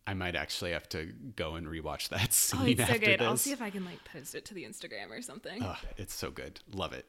[0.06, 3.20] I might actually have to go and rewatch that scene Oh, it's so good.
[3.20, 3.26] this.
[3.26, 5.62] I'll see if I can like post it to the Instagram or something.
[5.62, 6.58] Ugh, it's so good.
[6.72, 7.06] Love it.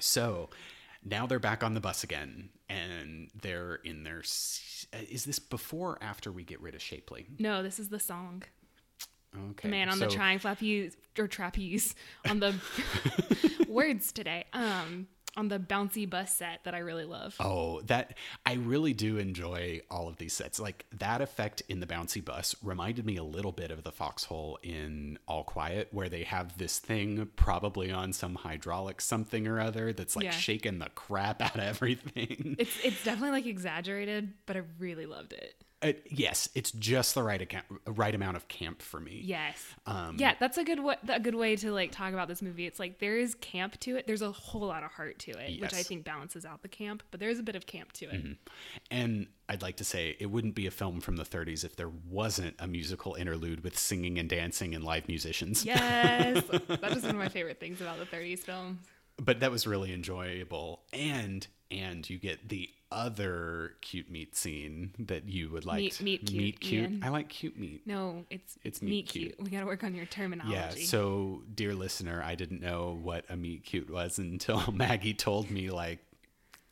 [0.00, 0.50] So
[1.04, 4.22] now they're back on the bus again, and they're in their.
[4.92, 7.26] uh, Is this before or after we get rid of Shapeley?
[7.38, 8.42] no, this is the song.
[9.50, 9.68] Okay.
[9.68, 11.94] Man on the so- trying trapeze or trapeze
[12.28, 12.54] on the
[13.68, 14.44] words today.
[14.52, 17.34] Um, on the bouncy bus set that I really love.
[17.40, 20.60] Oh, that I really do enjoy all of these sets.
[20.60, 24.58] Like that effect in the bouncy bus reminded me a little bit of the foxhole
[24.62, 29.94] in All Quiet, where they have this thing probably on some hydraulic something or other
[29.94, 30.30] that's like Yeah.
[30.32, 32.56] shaking the crap out of everything.
[32.58, 35.54] It's it's definitely like exaggerated, but I really loved it.
[35.82, 39.20] Uh, yes, it's just the right account, right amount of camp for me.
[39.24, 39.64] Yes.
[39.86, 42.66] Um, yeah, that's a good wa- a good way to like talk about this movie.
[42.66, 44.06] It's like there is camp to it.
[44.06, 47.02] There's a whole lot of heart to it, which I think balances out the camp.
[47.10, 48.36] But there's a bit of camp to it.
[48.90, 51.90] And I'd like to say it wouldn't be a film from the 30s if there
[52.08, 55.64] wasn't a musical interlude with singing and dancing and live musicians.
[55.64, 58.78] Yes, that is one of my favorite things about the 30s films.
[59.24, 60.82] But that was really enjoyable.
[60.92, 65.78] And and you get the other cute meat scene that you would like.
[65.78, 66.82] Meat- meat cute, Meat cute.
[66.90, 67.02] Ian.
[67.02, 67.82] I like cute meat.
[67.86, 69.24] No, it's It's meat, meat cute.
[69.36, 69.42] cute.
[69.42, 70.52] We got to work on your terminology.
[70.80, 70.86] Yeah.
[70.86, 75.70] So, dear listener, I didn't know what a meat cute was until Maggie told me
[75.70, 76.00] like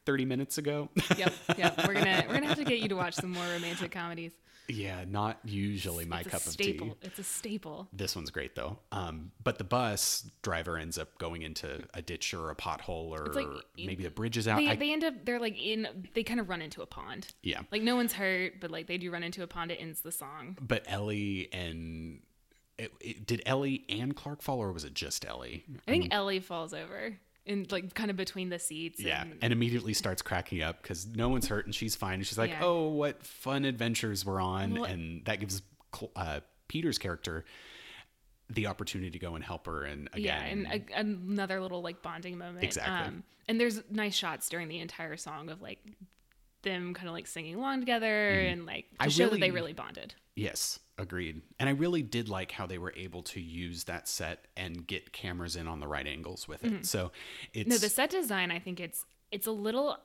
[0.05, 0.91] 30 minutes ago.
[1.17, 1.79] yep, yep.
[1.87, 4.33] We're gonna we're gonna have to get you to watch some more romantic comedies.
[4.75, 6.81] Yeah, not usually my it's cup of tea.
[7.03, 7.89] It's a staple.
[7.93, 8.79] This one's great though.
[8.93, 13.27] Um, but the bus driver ends up going into a ditch or a pothole or
[13.33, 14.59] like- maybe the bridge is out.
[14.59, 17.29] They, I- they end up they're like in they kind of run into a pond.
[17.43, 17.61] yeah.
[17.73, 19.71] Like no one's hurt, but like they do run into a pond.
[19.71, 20.57] It ends the song.
[20.61, 22.21] But Ellie and
[22.79, 25.65] it, it- did Ellie and Clark fall or was it just Ellie?
[25.87, 29.01] I think Ellie falls over in like kind of between the seats.
[29.01, 32.15] Yeah, and- and immediately starts cracking up because no one's hurt and she's fine.
[32.15, 32.61] And she's like, Yeah.
[32.65, 35.63] "Oh, what fun adventures we're on!" Well- and that gives
[36.17, 37.45] uh, Peter's character
[38.49, 39.85] the opportunity to go and help her.
[39.85, 42.59] And again, yeah, and a, another little like bonding moment.
[42.59, 43.23] Um, Exactly.
[43.49, 45.79] and there's nice shots during the entire song of like
[46.63, 49.03] them kind of like singing along together and like to Mm-hmm.
[49.05, 50.15] I show that they really- really bonded.
[50.37, 51.43] yes, agreed.
[51.59, 55.13] And I really did like how they were able to use that set and get
[55.13, 56.87] cameras in on the right angles with it.
[56.87, 57.11] So
[57.53, 57.71] it's Mm-hmm.
[57.71, 59.97] No, the set design, I think it's it's a little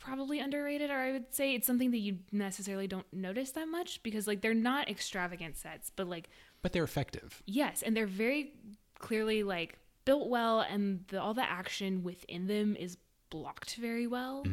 [0.00, 4.02] probably underrated, or I would say it's something that you necessarily don't notice that much
[4.02, 6.28] because like they're not extravagant sets, but like
[6.62, 7.42] but they're effective.
[7.46, 8.52] yes, and they're very
[8.98, 12.96] clearly like built well, and the, all the action within them is
[13.30, 14.44] blocked very well.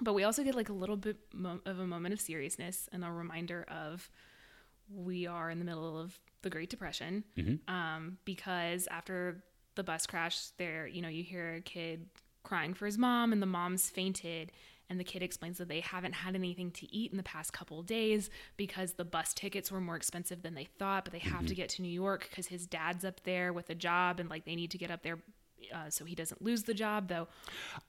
[0.00, 3.04] But we also get like a little bit mo- of a moment of seriousness and
[3.04, 4.08] a reminder of
[4.94, 7.24] we are in the middle of the Great Depression.
[7.68, 9.42] Um, because after
[9.74, 12.06] the bus crash, there, you know, you hear a kid
[12.42, 14.52] crying for his mom, and the mom's fainted.
[14.90, 17.80] And the kid explains that they haven't had anything to eat in the past couple
[17.80, 18.28] of days
[18.58, 21.70] because the bus tickets were more expensive than they thought, but they have to get
[21.70, 24.70] to New York because his dad's up there with a job and like they need
[24.72, 25.18] to get up there
[25.74, 27.28] uh, so he doesn't lose the job, though.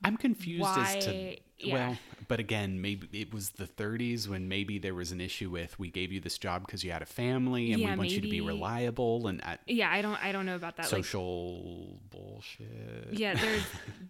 [0.04, 1.72] I'm confused as to Why- yeah.
[1.74, 5.78] well, but again, maybe it was the 30s when maybe there was an issue with
[5.78, 8.20] we gave you this job because you had a family and Yeah, we want you
[8.20, 10.92] to be reliable and at Yeah, I don't, I don't know about that.
[10.92, 13.08] Like, social bullshit.
[13.12, 13.62] yeah there's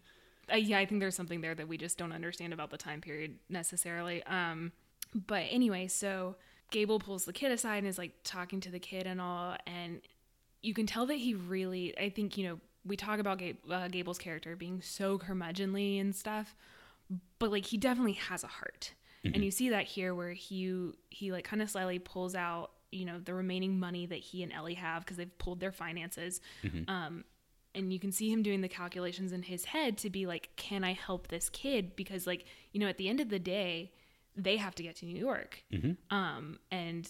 [0.53, 3.01] uh, yeah i think there's something there that we just don't understand about the time
[3.01, 4.73] period necessarily um
[5.15, 6.37] but anyway so
[6.71, 10.01] gable pulls the kid aside and is like talking to the kid and all and
[10.63, 13.89] you can tell that he really i think you know we talk about Gab- uh,
[13.89, 16.55] gable's character being so curmudgeonly and stuff
[17.39, 18.95] but like he definitely has a heart.
[19.35, 23.05] And you see that here where he he like kind of slyly pulls out you
[23.05, 26.41] know the remaining money that he and ellie have because they've pulled their finances.
[26.89, 27.25] Um
[27.75, 30.85] and you can see him doing the calculations in his head to be like can
[30.85, 31.95] i help this kid?
[31.97, 33.93] Because like you know at the end of the day
[34.37, 35.63] they have to get to new york.
[36.11, 37.09] Um and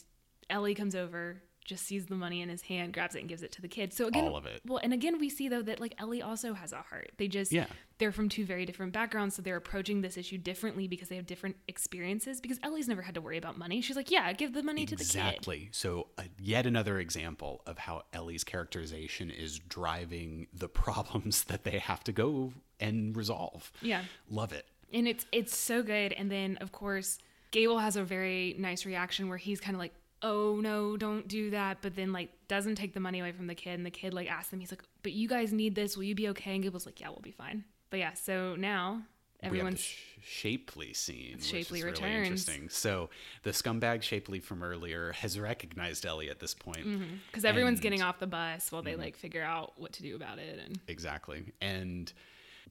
[0.51, 3.51] ellie comes over just sees the money in his hand grabs it and gives it
[3.53, 4.61] to the kid so again All of it.
[4.67, 7.51] well and again we see though that like ellie also has a heart they just
[7.53, 7.67] Yeah.
[7.99, 11.27] they're from two very different backgrounds so they're approaching this issue differently because they have
[11.27, 14.63] different experiences because ellie's never had to worry about money she's like yeah give the
[14.63, 15.69] money to the kid Exactly.
[15.73, 21.79] So, uh, yet another example of how Ellie's characterization is driving the problems that they
[21.79, 23.71] have to go and resolve.
[23.83, 24.67] yeah Love it.
[24.93, 27.19] and it's it's so good and then of course
[27.51, 29.95] gable has a very nice reaction where he's kind of like
[30.25, 33.55] oh no don't do that but then like doesn't take the money away from the
[33.55, 36.05] kid and the kid like asks them he's like but you guys need this will
[36.05, 39.03] you be okay and gable's like yeah we'll be fine but yeah so now
[39.43, 42.29] we have the Everyone's sh- Shapeley scene, Shapeley which is really returns.
[42.29, 42.69] interesting.
[42.71, 43.11] So
[43.43, 46.79] the scumbag Shapeley from earlier has recognized Ellie at this point.
[46.87, 47.17] Mm-hmm.
[47.27, 49.03] because everyone's And- getting off the bus while they mm-hmm.
[49.03, 50.59] like figure out what to do about it.
[50.65, 51.53] And Exactly.
[51.61, 52.11] And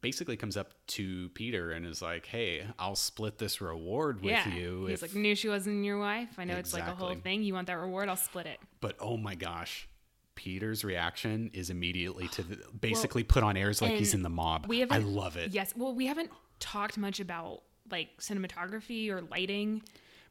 [0.04, 4.54] basically comes up to Peter and is like, "Hey, I'll split this reward with yeah,
[4.54, 6.30] you." he's if- like, knew she wasn't your wife.
[6.38, 7.42] I know it's like a whole thing.
[7.42, 8.10] You want that reward?
[8.10, 8.60] I'll split it.
[8.82, 9.88] but oh my gosh,
[10.36, 14.68] Peter's reaction is immediately to the, basically put on airs like he's in the mob.
[14.68, 15.08] We I haven't.
[15.14, 15.52] love it.
[15.54, 15.74] Yes.
[15.76, 16.30] Well, we haven't
[16.60, 19.82] talked much about like cinematography or lighting.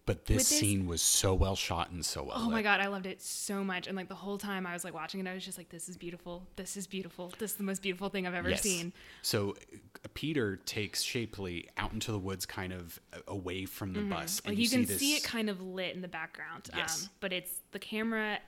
[0.05, 2.37] But this, this- scene was so well shot and so well.
[2.37, 3.87] Oh my god, I loved it so much.
[3.87, 5.89] And like the whole time I was like watching it, I was just like, "This
[5.89, 6.47] is beautiful.
[6.57, 7.33] This is beautiful.
[7.39, 8.63] This is the most beautiful thing I've ever Yes.
[8.63, 8.93] seen."
[9.23, 14.01] So uh, Peter takes Shapeley out into the woods, kind of uh, away from the
[14.01, 14.49] bus, Mm-hmm.
[14.49, 16.69] Like you, can see it kind of lit in the background.
[16.77, 17.05] Yes.
[17.05, 18.39] Um, but it's the camera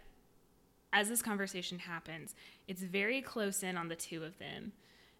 [0.94, 2.34] as this conversation happens,
[2.68, 4.72] it's very close in on the two of them.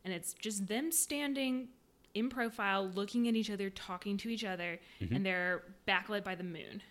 [0.04, 1.68] And it's just them standing
[2.14, 6.44] in profile, looking at each other, talking to each other, and they're backlit by the
[6.44, 6.82] moon.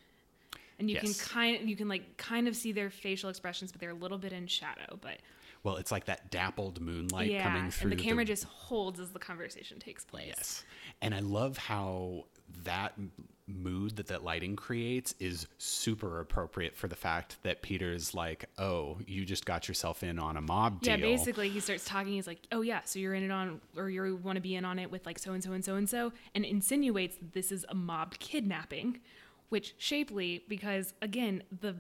[0.80, 1.06] And you Mm-hmm.
[1.06, 1.22] Yes.
[1.22, 4.18] can kind you can like kind of see their facial expressions, but they're a little
[4.18, 4.98] bit in shadow.
[5.02, 5.20] But
[5.64, 7.92] Well, it's like that dappled moonlight yeah, coming through.
[7.92, 10.34] and the camera just holds as the conversation takes place.
[10.36, 10.64] Yes.
[11.02, 12.26] And I love how
[12.64, 12.94] that
[13.48, 19.00] mood that that lighting creates is super appropriate for the fact that Peter's like, "Oh,
[19.06, 22.14] you just got yourself in on a mob deal." Yeah, basically, he starts talking.
[22.14, 24.66] He's like, "Oh yeah, so you're in it on, or you want to be in
[24.66, 27.52] on it with like so and so and so and so," and insinuates that this
[27.52, 29.00] is a mob kidnapping,
[29.50, 31.76] which Shapeley, because again, the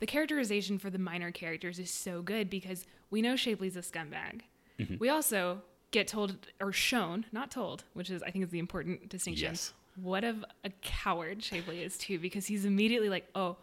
[0.00, 4.42] the characterization for the minor characters is so good because we know Shapeley's a scumbag.
[4.80, 4.96] Mm-hmm.
[4.98, 5.62] We also
[5.92, 9.52] get told or shown, not told, which is I think is the important distinction.
[9.52, 9.72] Yes.
[9.96, 13.56] What of a coward Shapeley is too, because he's immediately like, "Oh,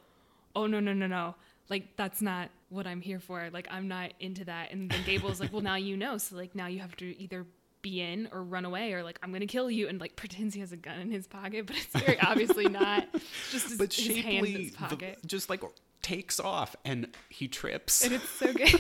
[0.56, 1.36] oh no no no no.
[1.70, 3.50] Like that's not what i'm here for.
[3.52, 4.72] Like i'm not into that.
[4.72, 6.18] And then gable's like well now you know.
[6.18, 7.46] So like now you have to either
[7.82, 9.88] be in or run away or like i'm gonna kill you.
[9.88, 13.08] And like pretends he has a gun in his pocket but it's very obviously not.
[13.52, 15.62] Just his, but his hand in Shapeley his the- just like
[16.02, 18.04] takes off and he trips.
[18.04, 18.80] and it's so good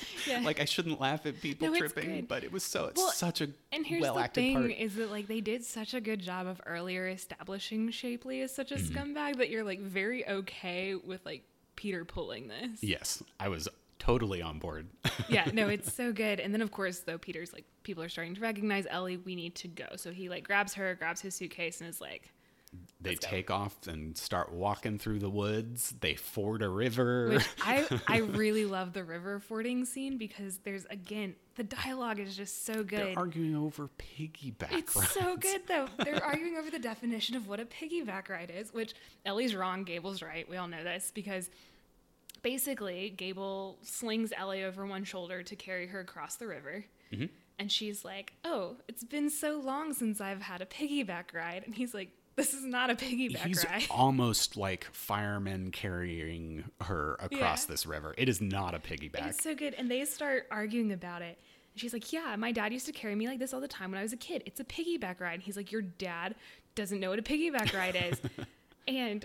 [0.26, 3.10] yeah like I shouldn't laugh at people No, tripping, but it was so it's Well,
[3.12, 4.70] such a and here's well the thing part.
[4.72, 8.72] is that like they did such a good job of earlier establishing shapeley as such
[8.72, 8.96] a Mm-hmm.
[8.98, 11.44] scumbag that you're like very okay with like
[11.76, 13.68] peter pulling this yes, I was
[13.98, 14.88] totally on board.
[15.28, 16.40] yeah, no, it's so good.
[16.40, 19.16] And then of course, though, Peter's like, people are starting to recognize Ellie.
[19.16, 19.84] We need to go.
[19.94, 22.32] So he like grabs her, grabs his suitcase, and is like,
[23.00, 23.30] they Let's go.
[23.30, 25.92] take off and start walking through the woods.
[26.00, 27.30] They ford a river.
[27.30, 32.34] which I I really love the river fording scene because there's again the dialogue is
[32.36, 32.98] just so good.
[33.08, 35.10] They're arguing over piggyback It's rides.
[35.10, 35.86] so good though.
[36.02, 38.94] They're arguing over the definition of what a piggyback ride is, which
[39.26, 40.48] Ellie's wrong, Gable's right.
[40.48, 41.50] We all know this because
[42.42, 46.84] basically Gable slings Ellie over one shoulder to carry her across the river.
[47.12, 47.26] Mm-hmm.
[47.58, 51.74] And she's like, "Oh, it's been so long since I've had a piggyback ride." And
[51.74, 52.10] he's like,
[52.42, 57.72] "This is not a piggyback He's ride." almost like firemen carrying her across Yeah.
[57.72, 58.14] this river.
[58.18, 59.28] It is not a piggyback.
[59.28, 59.74] It's so good.
[59.74, 61.38] And they start arguing about it.
[61.74, 63.90] And she's like, Yeah, my dad used to carry me like this all the time
[63.90, 64.42] when I was a kid.
[64.46, 65.34] It's a piggyback ride.
[65.34, 66.34] And he's like, Your dad
[66.74, 68.20] doesn't know what a piggyback ride is.
[68.88, 69.24] and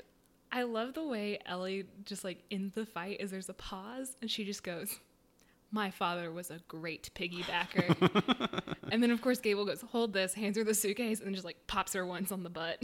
[0.52, 4.32] I love the way Ellie just like in the fight is there's a pause and
[4.32, 4.98] she just goes,
[5.72, 8.64] My father was a great piggybacker.
[8.92, 11.46] and then of course Gable goes, Hold this, hands her the suitcase, and then just
[11.46, 12.82] like pops her once on the butt.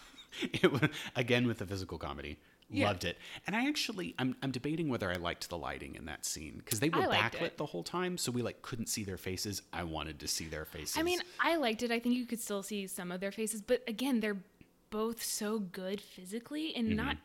[0.42, 2.38] it was, again with the physical comedy.
[2.70, 2.88] Yeah.
[2.88, 3.16] Loved it.
[3.46, 6.80] And I actually I'm I'm debating whether I liked the lighting in that scene because
[6.80, 7.56] they were backlit it.
[7.56, 9.62] the whole time, so we like couldn't see their faces.
[9.72, 10.98] I wanted to see their faces.
[10.98, 11.90] I mean, I liked it.
[11.90, 14.36] I think you could still see some of their faces, but again, they're
[14.90, 16.96] both so good physically and mm-hmm.
[16.96, 17.16] not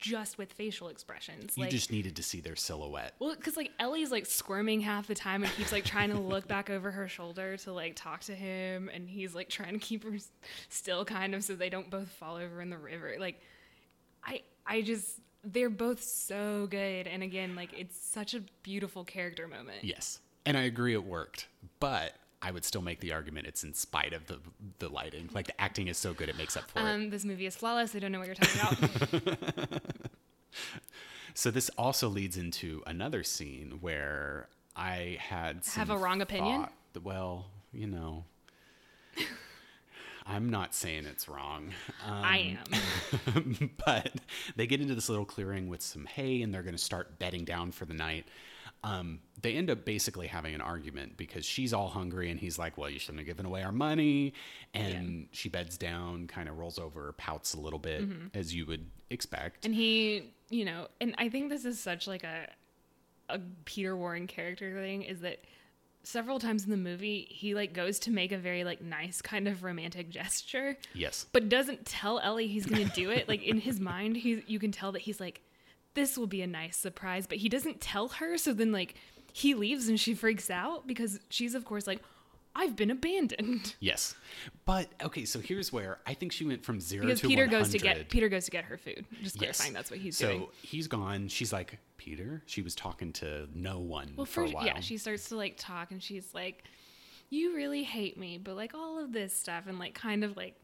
[0.00, 1.56] just with facial expressions.
[1.56, 3.14] you like, just needed to see their silhouette.
[3.18, 6.48] well, because like Ellie's like squirming half the time and keeps like trying to look
[6.48, 10.02] back over her shoulder to like talk to him, and he's like trying to keep
[10.04, 10.16] her
[10.68, 13.14] still, kind of, so they don't both fall over in the river.
[13.18, 13.40] Like,
[14.24, 15.20] I, I just.
[15.42, 19.84] They're both so good, and again, like it's such a beautiful character moment.
[19.84, 21.48] Yes, and I agree it worked,
[21.78, 22.12] but
[22.42, 24.38] I would still make the argument it's in spite of the
[24.78, 25.28] the lighting.
[25.32, 26.82] Like the acting is so good, it makes up for it.
[26.82, 27.94] Um, this movie is flawless.
[27.94, 29.82] I don't know what you're talking about.
[31.34, 36.66] So this also leads into another scene where I had Have a wrong opinion?
[36.92, 38.24] that- well, you know,
[40.26, 41.72] I'm not saying it's wrong.
[42.06, 42.58] Um, I
[43.34, 43.70] am.
[43.86, 44.12] but
[44.56, 47.44] they get into this little clearing with some hay and they're going to start bedding
[47.44, 48.26] down for the night.
[48.82, 52.78] Um, they end up basically having an argument because she's all hungry and he's like,
[52.78, 54.32] Well, you shouldn't have given away our money.
[54.72, 58.04] And she beds down, kind of rolls over, pouts a little bit,
[58.34, 59.64] as you would expect.
[59.66, 62.46] and he you know and i think this is such like a
[63.28, 65.38] a peter warren character thing is that
[66.02, 69.46] several times in the movie he like goes to make a very like nice kind
[69.46, 71.26] of romantic gesture Yes.
[71.32, 73.28] but doesn't tell Ellie he's going to do it.
[73.28, 75.42] like in his mind, he's you can tell that he's like,
[76.00, 78.38] this will be a nice surprise, but he doesn't tell her.
[78.38, 78.94] So then like
[79.32, 82.00] he leaves and she freaks out because she's of course like,
[82.54, 83.74] I've been abandoned.
[83.80, 84.14] Yes.
[84.64, 87.58] But okay, so here's where I think she went from zero Because to Peter 100.
[87.58, 89.04] goes to get Peter goes to get her food.
[89.22, 89.58] Just Yes.
[89.58, 90.40] clarifying, that's what he's so doing.
[90.40, 91.28] So he's gone.
[91.28, 92.42] She's like, Peter?
[92.46, 94.66] She was talking to no one Well, for a while.
[94.66, 96.64] yeah, she starts to like talk and she's like,
[97.28, 100.54] "You really hate me," but like all of this stuff and like kind of like,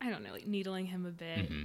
[0.00, 1.38] I don't know, like needling him a bit.
[1.38, 1.62] Mm-hmm.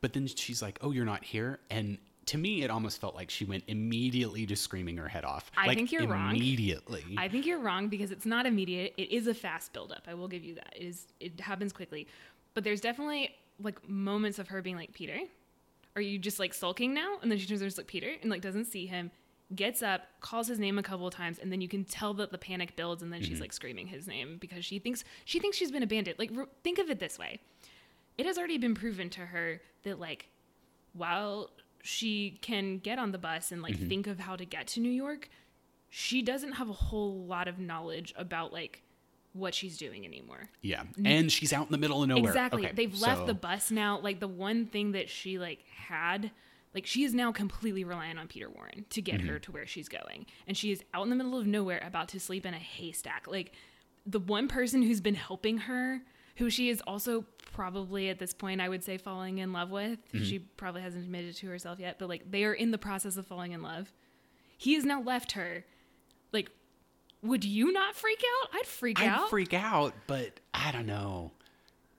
[0.00, 3.30] But then she's like, "Oh, you're not here," and to me, it almost felt like
[3.30, 5.50] she went immediately to screaming her head off.
[5.56, 6.34] I like, think you're wrong.
[6.36, 7.04] Immediately.
[7.16, 8.94] I think you're wrong because it's not immediate.
[8.96, 10.04] It is a fast buildup.
[10.08, 10.74] I will give you that.
[10.76, 11.06] It is.
[11.20, 12.06] It happens quickly,
[12.54, 15.18] but there's definitely like moments of her being like, "Peter,
[15.96, 18.30] are you just like sulking now?" And then she turns around to like Peter and
[18.30, 19.10] like doesn't see him,
[19.54, 22.32] gets up, calls his name a couple of times, and then you can tell that
[22.32, 23.42] the panic builds, and then she's mm-hmm.
[23.42, 26.18] like screaming his name because she thinks she thinks she's been abandoned.
[26.18, 27.40] Like re- think of it this way:
[28.16, 30.28] it has already been proven to her that like
[30.94, 31.50] while
[31.86, 34.88] she can get on the bus and like think of how to get to New
[34.90, 35.28] York,
[35.90, 38.82] she doesn't have a whole lot of knowledge about like
[39.34, 40.48] what she's doing anymore.
[40.62, 42.30] yeah, and she's out in the middle of nowhere.
[42.30, 42.64] Exactly.
[42.64, 43.98] Okay, They've left so- the bus now.
[44.00, 46.30] Like the one thing that she like had,
[46.74, 49.28] like she is now completely reliant on Peter Warren to get Mm-hmm.
[49.28, 50.24] her to where she's going.
[50.46, 53.26] And she is out in the middle of nowhere about to sleep in a haystack.
[53.28, 53.52] Like
[54.06, 56.00] the one person who's been helping her,
[56.36, 59.98] who she is also probably at this point, I would say falling in love with.
[60.12, 60.24] Mm-hmm.
[60.24, 63.16] She probably hasn't admitted it to herself yet, but like they are in the process
[63.16, 63.92] of falling in love.
[64.56, 65.64] He has now left her.
[66.32, 66.50] Like,
[67.22, 68.50] would you not freak out?
[68.54, 69.24] I'd freak out.
[69.24, 71.32] I'd freak out, but I don't know.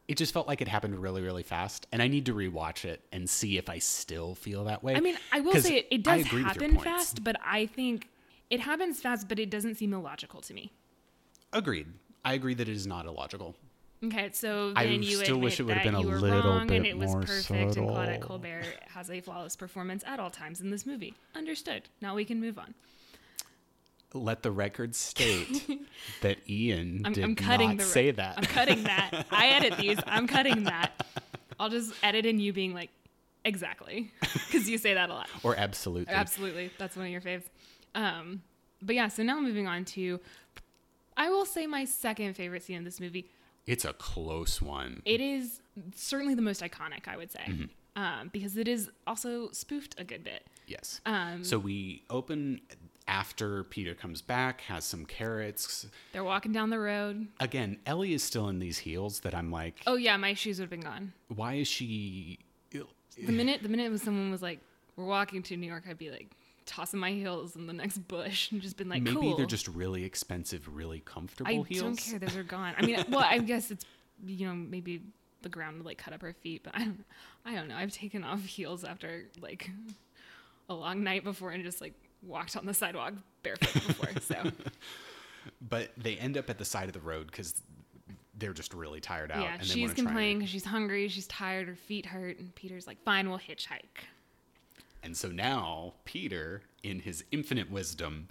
[0.07, 3.01] It just felt like it happened really, really fast, and I need to rewatch it
[3.11, 4.95] and see if I still feel that way.
[4.95, 7.65] I mean, I will say it, it does agree with your happen fast, but I
[7.65, 8.09] think
[8.51, 10.71] it happens fast, but it doesn't seem illogical to me.
[11.51, 11.87] Agreed.
[12.23, 13.55] I agree that it is not illogical.
[14.05, 16.97] Okay, so I you still wish it would've been a little wrong and bit it
[16.97, 18.27] was more perfect, and Claudette subtle.
[18.27, 21.13] Colbert has a flawless performance at all times in this movie.
[21.35, 21.83] Understood.
[22.01, 22.73] Now we can move on.
[24.13, 25.67] Let the record state
[26.21, 28.37] that Ian I'm, did I'm cutting not the say that.
[28.37, 29.25] I'm cutting that.
[29.31, 29.99] I edit these.
[30.07, 31.05] I'm cutting that.
[31.59, 32.91] I'll just edit in you being like,
[33.43, 35.27] exactly, because you say that a lot.
[35.43, 36.13] or absolutely.
[36.13, 36.71] Absolutely.
[36.77, 37.43] That's one of your faves.
[37.93, 38.41] Um,
[38.81, 40.19] but yeah, so now moving on to,
[41.17, 43.29] I will say my second favorite scene in this movie.
[43.67, 45.01] It's a close one.
[45.05, 45.61] It is
[45.95, 48.01] certainly the most iconic, I would say, Mm-hmm.
[48.01, 50.45] um, because it is also spoofed a good bit.
[50.67, 51.01] Yes.
[51.05, 52.61] Um, so we open
[53.07, 55.85] after Peter comes back, has some carrots.
[56.11, 57.27] They're walking down the road.
[57.39, 60.63] Again, Ellie is still in these heels that I'm like, Oh yeah, my shoes would
[60.65, 61.13] have been gone.
[61.27, 62.39] why is she?
[62.71, 64.59] The minute the minute when someone was like,
[64.97, 66.27] "We're walking to New York," I'd be like
[66.65, 69.67] tossing my heels in the next bush and just been like, Maybe "Cool." they're just
[69.67, 71.81] really expensive, really comfortable I heels.
[71.81, 72.19] I don't care.
[72.19, 72.73] Those are gone.
[72.77, 73.85] I mean, well, I guess it's
[74.25, 75.01] you know maybe
[75.41, 77.05] the ground would like cut up our feet, but I don't.
[77.45, 77.75] I don't know.
[77.75, 79.69] I've taken off heels after like
[80.69, 81.93] a long night before and just like
[82.23, 83.13] walked on the sidewalk
[83.43, 84.09] barefoot before.
[84.21, 84.51] So
[85.61, 87.61] But they end up at the side of the road because
[88.37, 89.41] they're just really tired out.
[89.43, 92.39] yeah, and she's wanna try and- complaining because she's hungry, she's tired, her feet hurt,
[92.39, 94.05] and Peter's like, "Fine, we'll hitchhike."
[95.05, 98.27] And so now Peter, in his infinite wisdom,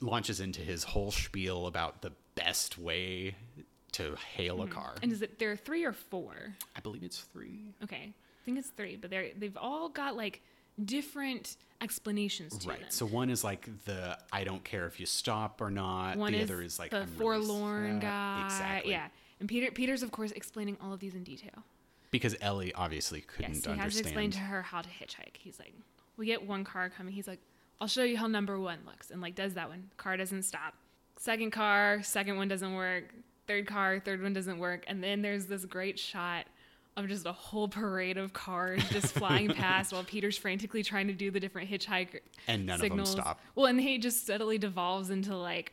[0.00, 3.36] launches into his whole spiel about the best way
[3.92, 4.72] to hail a hmm.
[4.72, 4.94] car.
[5.02, 6.54] And is it there are three or four?
[6.74, 7.74] I believe it's three.
[7.84, 10.40] Okay, I think it's three, but they're they've all got like
[10.82, 12.80] different explanations to Right.
[12.80, 12.90] them.
[12.90, 16.16] So one is like the I don't care if you stop or not.
[16.16, 18.02] One the is other is like the I'm forlorn sad.
[18.02, 18.44] guy.
[18.46, 18.92] Exactly.
[18.92, 21.62] Yeah, and Peter Peter's of course explaining all of these in detail.
[22.12, 25.36] Because Ellie obviously couldn't Yes, he has to explain to her how to hitchhike.
[25.38, 25.74] He's like,
[26.16, 27.12] we get one car coming.
[27.12, 27.40] He's like,
[27.80, 29.90] I'll show you how number one looks, and like does that one.
[29.96, 30.74] Car doesn't stop.
[31.16, 33.12] Second car, second one doesn't work.
[33.48, 36.46] Third car, third one doesn't work, and then there's this great shot
[36.96, 41.14] of just a whole parade of cars just flying past while Peter's frantically trying to
[41.14, 43.40] do the different hitchhiker And none of them stop.
[43.54, 45.72] Well, and he just steadily devolves into like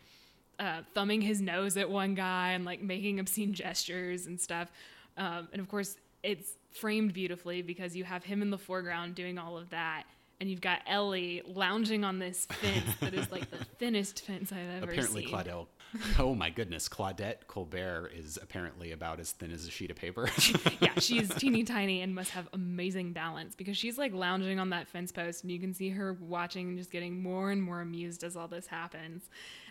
[0.59, 4.71] uh, thumbing his nose at one guy and like making obscene gestures and stuff.
[5.17, 9.38] Um, and of course, it's framed beautifully because you have him in the foreground doing
[9.38, 10.03] all of that.
[10.41, 14.84] And you've got Ellie lounging on this fence that is like the thinnest fence I've
[14.84, 15.34] ever Apparently, seen.
[15.34, 15.67] Claudette.
[16.19, 20.29] Oh my goodness, Claudette Colbert is apparently about as thin as a sheet of paper.
[20.81, 24.87] yeah, she's teeny tiny and must have amazing balance because she's like lounging on that
[24.87, 28.23] fence post and you can see her watching and just getting more and more amused
[28.23, 29.23] as all this happens.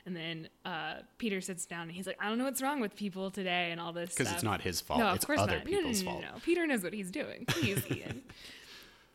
[0.07, 2.97] And then uh, Peter sits down and he's like, I don't know what's wrong with
[2.97, 5.01] people today and all this Because it's not his fault.
[5.01, 5.67] no, it's of course other not.
[5.67, 6.35] No, no, people's no, no, fault.
[6.35, 6.41] no.
[6.43, 7.45] Peter knows what he's doing.
[7.47, 8.23] Please, Ian.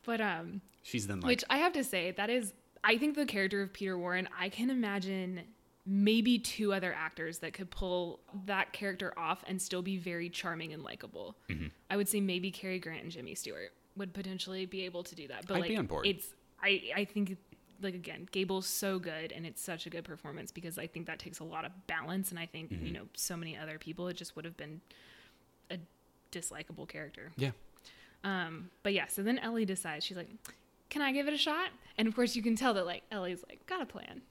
[0.05, 3.25] but um, She's then like, which I have to say, that is, I think the
[3.25, 5.41] character of Peter Warren, I can imagine
[5.85, 10.71] maybe two other actors that could pull that character off and still be very charming
[10.73, 11.35] and likable.
[11.49, 11.67] Mm-hmm.
[11.89, 15.27] I would say maybe Cary Grant and Jimmy Stewart would potentially be able to do
[15.27, 15.45] that.
[15.45, 16.05] But I'd like be on board.
[16.07, 16.27] it's
[16.61, 17.37] I I think
[17.81, 21.19] like again, Gable's so good and it's such a good performance because I think that
[21.19, 22.85] takes a lot of balance and I think, Mm-hmm.
[22.85, 24.79] you know, so many other people it just would have been
[25.69, 25.77] a
[26.31, 27.31] dislikable character.
[27.35, 27.51] Yeah.
[28.23, 30.29] Um, but yeah, so then Ellie decides she's like,
[30.89, 33.43] "Can I give it a shot?" And of course, you can tell that like Ellie's
[33.49, 34.21] like got a plan.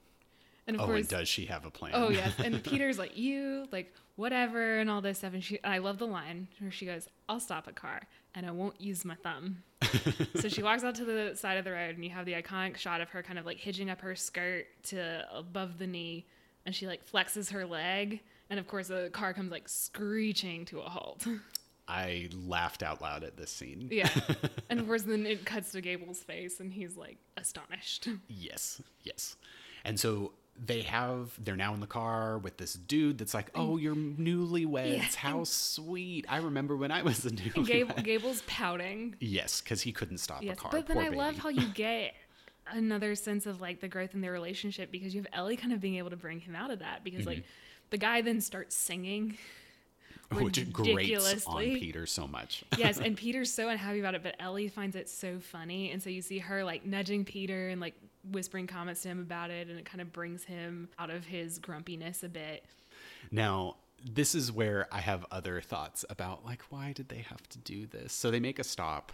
[0.67, 1.93] And of Oh, course, and does she have a plan?
[1.95, 5.35] oh yes, and Peter's like, "You like whatever," and all this stuff.
[5.35, 8.03] And she, I love the line where she goes, "I'll stop a car
[8.35, 9.65] and I won't use my thumb."
[10.37, 12.77] so she walks out to the side of the road, and you have the iconic
[12.77, 16.27] shot of her kind of like hitching up her skirt to above the knee,
[16.65, 18.21] and she like flexes her leg.
[18.49, 21.27] And of course, the car comes like screeching to a halt.
[21.89, 23.89] I laughed out loud at this scene.
[23.91, 24.09] Yeah.
[24.71, 28.09] and of course, then it cuts to Gable's face, and he's like astonished.
[28.29, 29.35] Yes, yes.
[29.85, 33.77] And so they have, they're now in the car with this dude that's like, oh,
[33.79, 34.97] you're newlyweds.
[34.97, 35.05] Yeah.
[35.17, 36.27] How sweet.
[36.29, 37.67] I remember when I was a newlywed.
[37.67, 39.17] Gable, Gable's pouting.
[39.19, 40.59] Yes, because he couldn't stop Yes.
[40.59, 40.71] a car.
[40.71, 42.15] But then Poor I love how you get
[42.71, 45.81] another sense of like the growth in their relationship because you have Ellie kind of
[45.81, 47.47] being able to bring him out of that because like mm-hmm.
[47.91, 49.39] the guy then starts singing.
[50.33, 51.63] Which grates on.
[51.63, 52.65] Peter so much.
[52.79, 56.09] yes, and Peter's so unhappy about it, but Ellie finds it so funny, and so
[56.09, 57.95] you see her like nudging Peter and like
[58.31, 61.59] whispering comments to him about it, and it kind of brings him out of his
[61.59, 62.65] grumpiness a bit.
[63.31, 67.59] Now, this is where I have other thoughts about like why did they have to
[67.59, 68.13] do this?
[68.13, 69.13] So they make a stop.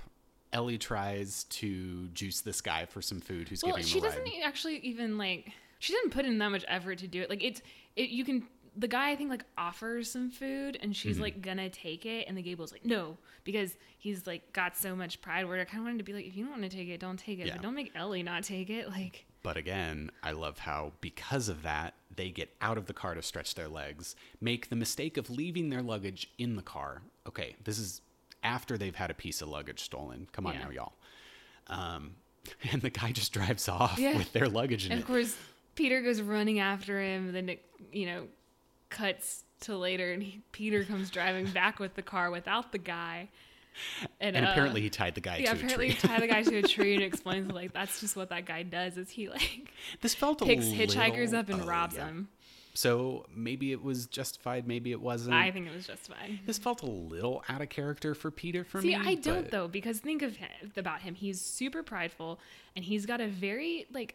[0.52, 4.02] Ellie tries to juice this guy for some food who's Well, giving him she a
[4.02, 4.08] ride.
[4.10, 7.28] doesn't e- actually even like she didn't put in that much effort to do it.
[7.28, 7.60] Like it's
[7.96, 8.46] it you can
[8.78, 11.22] the guy I think like offers some food and she's Mm-hmm.
[11.22, 15.20] like gonna take it and the Gable's like no because he's like got so much
[15.20, 16.88] pride where I kind of wanted to be like if you don't want to take
[16.88, 17.54] it don't take it Yeah.
[17.54, 21.62] but don't make Ellie not take it like But again, I love how because of
[21.62, 25.30] that, they get out of the car to stretch their legs, make the mistake of
[25.30, 27.02] leaving their luggage in the car.
[27.26, 28.00] Okay, this is
[28.42, 30.28] after they've had a piece of luggage stolen.
[30.32, 30.64] Come on Yeah.
[30.64, 30.92] now, y'all.
[31.68, 32.16] Um,
[32.72, 34.16] and the guy just drives off Yeah.
[34.16, 35.02] with their luggage in and it.
[35.02, 35.36] of course
[35.74, 38.26] Peter goes running after him then it you know
[38.90, 43.28] cuts to later and he, Peter comes driving back with the car without the guy
[44.20, 46.08] and, and uh, apparently he tied the guy yeah, to a apparently tree.
[46.08, 48.96] tie the guy to a tree and explains like that's just what that guy does
[48.96, 49.70] is he like
[50.00, 52.06] this felt a picks hitchhikers little- up and oh, robs yeah.
[52.06, 52.28] them.
[52.74, 55.34] So maybe it was justified, maybe it wasn't.
[55.34, 56.38] I think it was justified.
[56.46, 58.94] this felt a little out of character for Peter for See, me.
[58.94, 61.14] I don't but- though because think of him, about him.
[61.16, 62.38] He's super prideful
[62.76, 64.14] and he's got a very like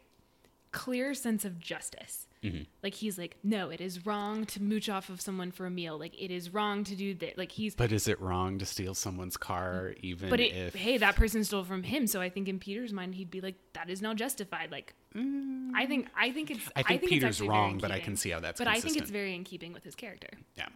[0.71, 2.27] clear sense of justice.
[2.43, 2.63] Mm-hmm.
[2.83, 5.97] Like he's like, no, it is wrong to mooch off of someone for a meal.
[5.97, 7.37] Like it is wrong to do that.
[7.37, 10.97] Like he's But is it wrong to steal someone's car, even but it, if hey,
[10.97, 12.05] that person stole from him.
[12.07, 14.71] So I think in Peter's mind, he'd be like, that is now justified.
[14.71, 16.71] Like, I think, I think it's, Mm.
[16.75, 19.33] I think Peter's wrong, but I can see how that's But I think it's very
[19.35, 20.29] in keeping with his character.
[20.57, 20.67] Yeah.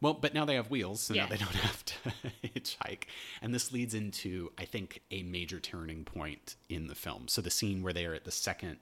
[0.00, 1.24] Well, but now they have wheels, so Yeah.
[1.24, 1.94] now they don't have to
[2.44, 3.04] hitchhike.
[3.42, 7.28] And this leads into, I think, a major turning point in the film.
[7.28, 8.78] So the scene where they are at the second,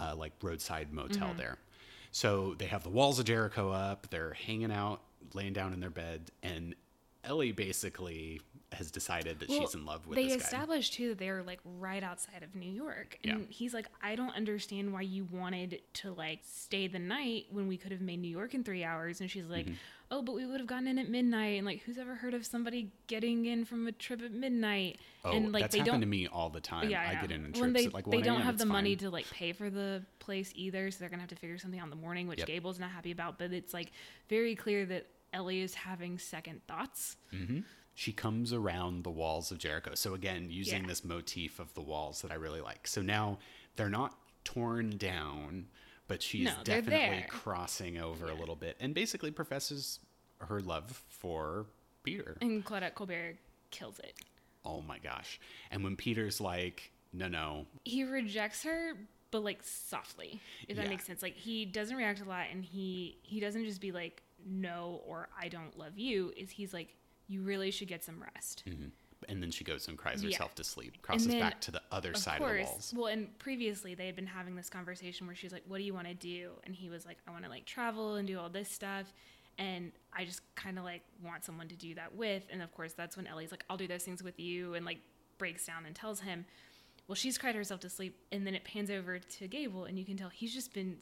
[0.00, 1.38] uh, like roadside motel Mm-hmm.
[1.38, 1.58] there.
[2.10, 4.08] So they have the walls of Jericho up.
[4.10, 5.00] They're hanging out,
[5.32, 6.74] laying down in their bed, and
[7.24, 8.40] Ellie basically
[8.72, 10.42] has decided that Well, she's in love with they this guy.
[10.44, 13.46] established too that they're like right outside of New York, and Yeah.
[13.48, 17.76] he's like, I don't understand why you wanted to like stay the night when we
[17.78, 19.20] could have made New York in three hours.
[19.20, 19.74] And she's Mm-hmm.
[20.14, 22.46] Oh, but we would have gotten in at midnight, and like, who's ever heard of
[22.46, 24.98] somebody getting in from a trip at midnight?
[25.24, 26.00] oh, and like that's they happened don't.
[26.02, 26.88] to me all the time.
[26.88, 28.70] yeah, I get in and when trips they, at like they don't have the it's
[28.72, 31.80] money to like pay for the place either, so they're gonna have to figure something
[31.80, 32.46] out in the morning, which Yep.
[32.46, 33.38] Gable's not happy about.
[33.38, 33.90] But it's like
[34.28, 37.16] very clear that Ellie is having second thoughts.
[37.34, 37.60] Mm-hmm.
[37.96, 39.94] she comes around the walls of Jericho.
[39.96, 40.88] So again, using Yeah.
[40.88, 42.86] this motif of the walls that I really like.
[42.86, 43.38] So now
[43.76, 45.66] they're not torn down,
[46.08, 50.00] but she's No, definitely crossing over a little bit and basically professes
[50.38, 51.66] her love for
[52.02, 52.36] Peter.
[52.40, 53.36] And Claudette Colbert
[53.70, 54.14] kills it.
[54.64, 55.40] Oh my gosh.
[55.70, 57.66] And when Peter's like, "No, no.
[57.84, 58.94] he rejects her
[59.30, 60.90] but like softly if that Yeah.
[60.90, 64.22] makes sense like he doesn't react a lot and he he doesn't just be like
[64.46, 66.94] no or i don't love you is he's like
[67.26, 68.90] you really should get some rest mm-hmm.
[69.28, 70.30] And then she goes and cries Yeah.
[70.30, 72.94] herself to sleep, crosses then, back to the other of side course of the walls.
[72.96, 75.94] well and previously they had been having this conversation where she's like what do you
[75.94, 78.48] want to do and he was like i want to like travel and do all
[78.48, 79.12] this stuff
[79.58, 82.92] and i just kind of like want someone to do that with and of course
[82.92, 84.98] that's when ellie's like i'll do those things with you and like
[85.38, 86.44] breaks down and tells him
[87.08, 90.04] well she's cried herself to sleep and then it pans over to gable and you
[90.04, 90.96] can tell he's just been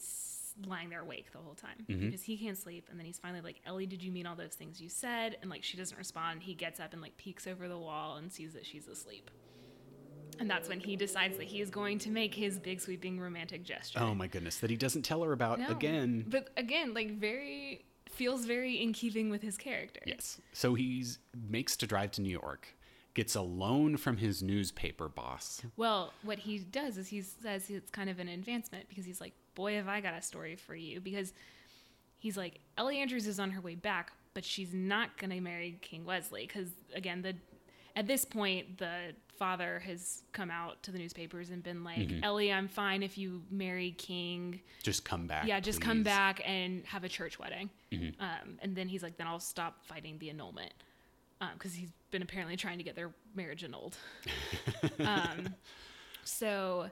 [0.66, 2.06] lying there awake the whole time mm-hmm.
[2.06, 4.54] because he can't sleep and then he's finally like ellie did you mean all those
[4.54, 7.68] things you said and like she doesn't respond he gets up and like peeks over
[7.68, 9.30] the wall and sees that she's asleep
[10.40, 13.64] And that's when he decides that he is going to make his big sweeping romantic
[13.64, 13.98] gesture.
[14.00, 15.68] Oh my goodness, that he doesn't tell her about No.
[15.68, 16.24] again.
[16.26, 20.00] But again, like very feels very in keeping with his character.
[20.06, 20.40] Yes.
[20.52, 21.04] So he
[21.48, 22.68] makes to drive to New York,
[23.14, 25.62] gets a loan from his newspaper boss.
[25.76, 29.34] Well, what he does is he says it's kind of an advancement because he's like,
[29.54, 31.32] "Boy, have I got a story for you." Because
[32.18, 35.78] he's like, Ellie Andrews is on her way back, but she's not going to marry
[35.82, 37.34] King Westley because again, the
[37.94, 42.52] at this point the father has come out to the newspapers and been like, "Ellie,
[42.52, 44.60] I'm fine if you marry King.
[44.82, 45.46] Just come back.
[45.46, 47.68] yeah, just come back and have a church wedding."
[48.20, 50.72] Um, and then he's like, "Then I'll stop fighting the annulment."
[51.54, 53.96] Because he's been apparently trying to get their marriage annulled.
[55.00, 55.52] um,
[56.22, 56.88] so,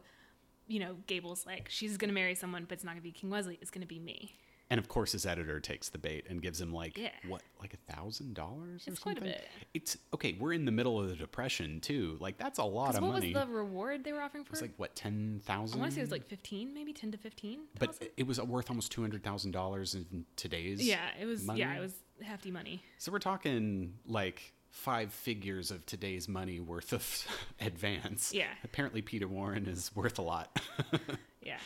[0.70, 3.12] you know, Gable's like, she's going to marry someone, but it's not going to be
[3.12, 3.58] King Westley.
[3.60, 4.36] It's going to be me.
[4.72, 7.08] And of course, his editor takes the bait and gives him like Yeah.
[7.26, 9.44] what, like a thousand dollars or It's quite a bit.
[9.74, 10.36] It's okay.
[10.38, 12.16] We're in the middle of the depression too.
[12.20, 13.34] Like that's a lot of what money.
[13.34, 14.66] was the reward they were offering for It's it?
[14.66, 17.58] like what ten I want to say it was like 15, maybe 10 to 15.
[17.80, 20.86] but it was worth almost two hundred thousand dollars in today's.
[20.86, 22.80] yeah, it was, yeah, it was hefty money.
[22.98, 27.26] So we're talking like five figures of today's money worth of
[27.60, 28.32] advance.
[28.34, 28.46] Yeah.
[28.64, 30.58] Apparently, Peter Warren is worth a lot.
[31.42, 31.56] Yeah.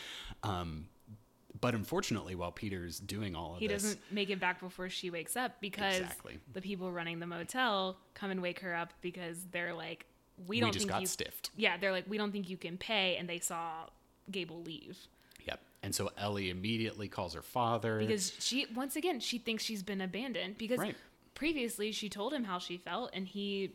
[0.41, 0.87] Um,
[1.59, 4.89] but unfortunately, while Peter's doing all of He this, he doesn't make it back before
[4.89, 6.37] she wakes up because Exactly.
[6.53, 10.05] the people running the motel come and wake her up because they're like,
[10.47, 11.49] we we don't just think got you stiffed.
[11.57, 13.87] Yeah, they're like, we don't think you can pay, and they saw
[14.31, 14.97] Gable leave
[15.45, 15.59] Yep.
[15.83, 17.99] And so Ellie immediately calls her father.
[17.99, 20.95] because she, once again, she thinks she's been abandoned because Right.
[21.35, 23.73] Previously she told him how she felt, and he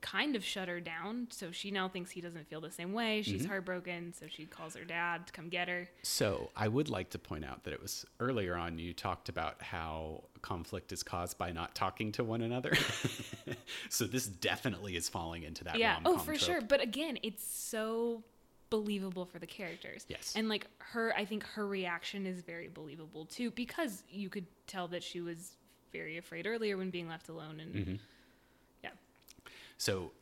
[0.00, 1.26] kind of shut her down.
[1.30, 3.20] So she now thinks he doesn't feel the same way.
[3.20, 3.48] She's Mm-hmm.
[3.50, 5.88] heartbroken, so she calls her dad to come get her.
[6.02, 9.60] So I would like to point out that it was earlier on you talked about
[9.60, 12.72] how conflict is caused by not talking to one another.
[13.90, 16.38] so this definitely is falling into that yeah oh for trope.
[16.38, 18.22] sure but again it's so
[18.70, 20.32] believable for the characters Yes.
[20.36, 24.88] and like her i think her reaction is very believable too because you could tell
[24.88, 25.56] that she was
[25.92, 27.94] very afraid earlier when being left alone and Mm-hmm.
[28.84, 28.90] yeah
[29.78, 30.12] So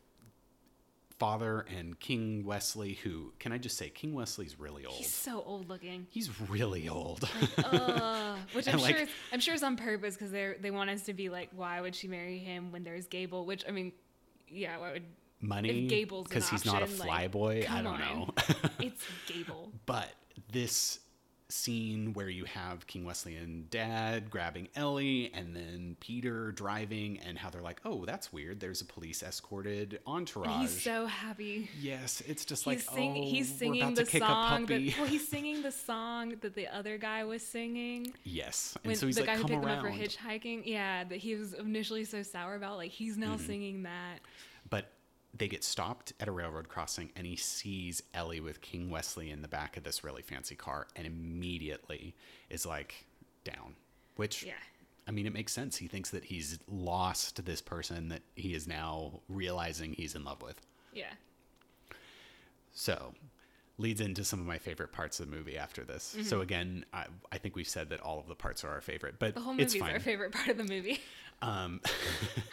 [1.17, 4.95] father and King Westley, who can I just say, King Westley's really old.
[4.95, 7.27] he's so old looking He's really old.
[7.57, 10.89] uh, which i'm like- sure is, i'm sure is on purpose because they they want
[10.89, 13.91] us to be like why would she marry him when there's gable which i mean
[14.49, 15.03] yeah why would
[15.41, 17.69] Money, If Gable's because he's not a option, like, flyboy.
[17.69, 17.99] I don't on.
[18.01, 18.33] know.
[18.81, 20.09] it's gable But
[20.51, 20.99] this
[21.51, 27.37] scene where you have King Westley and Dad grabbing Ellie, and then Peter driving, and
[27.39, 28.59] how they're like, "Oh, that's weird.
[28.59, 33.17] There's a police escorted entourage." and he's so happy yes, it's just he's like, sing-
[33.17, 36.53] "Oh, he's singing the to kick a song that well he's singing the song that
[36.55, 39.65] the other guy was singing yes, and when so he's the like, guy who picked
[39.65, 43.17] around." him up for hitchhiking yeah that he was initially so sour about like he's
[43.17, 43.45] now Mm-hmm.
[43.47, 44.19] singing that
[45.39, 49.41] they get stopped at a railroad crossing, and he sees Ellie with King Westley in
[49.41, 52.15] the back of this really fancy car, and immediately
[52.49, 53.05] is like
[53.43, 53.75] down.
[54.15, 54.53] Which, yeah
[55.09, 55.77] I mean, it makes sense.
[55.77, 60.43] He thinks that he's lost this person that he is now realizing he's in love
[60.43, 60.61] with.
[60.93, 61.13] yeah
[62.71, 63.15] So,
[63.79, 66.03] leads into some of my favorite parts of the movie after this.
[66.03, 66.41] So mm-hmm.
[66.41, 69.33] again, I, I think we've said that all of the parts are our favorite, but
[69.33, 69.93] the whole it's movie's fine.
[69.93, 71.01] our favorite part of the movie
[71.41, 71.81] Um,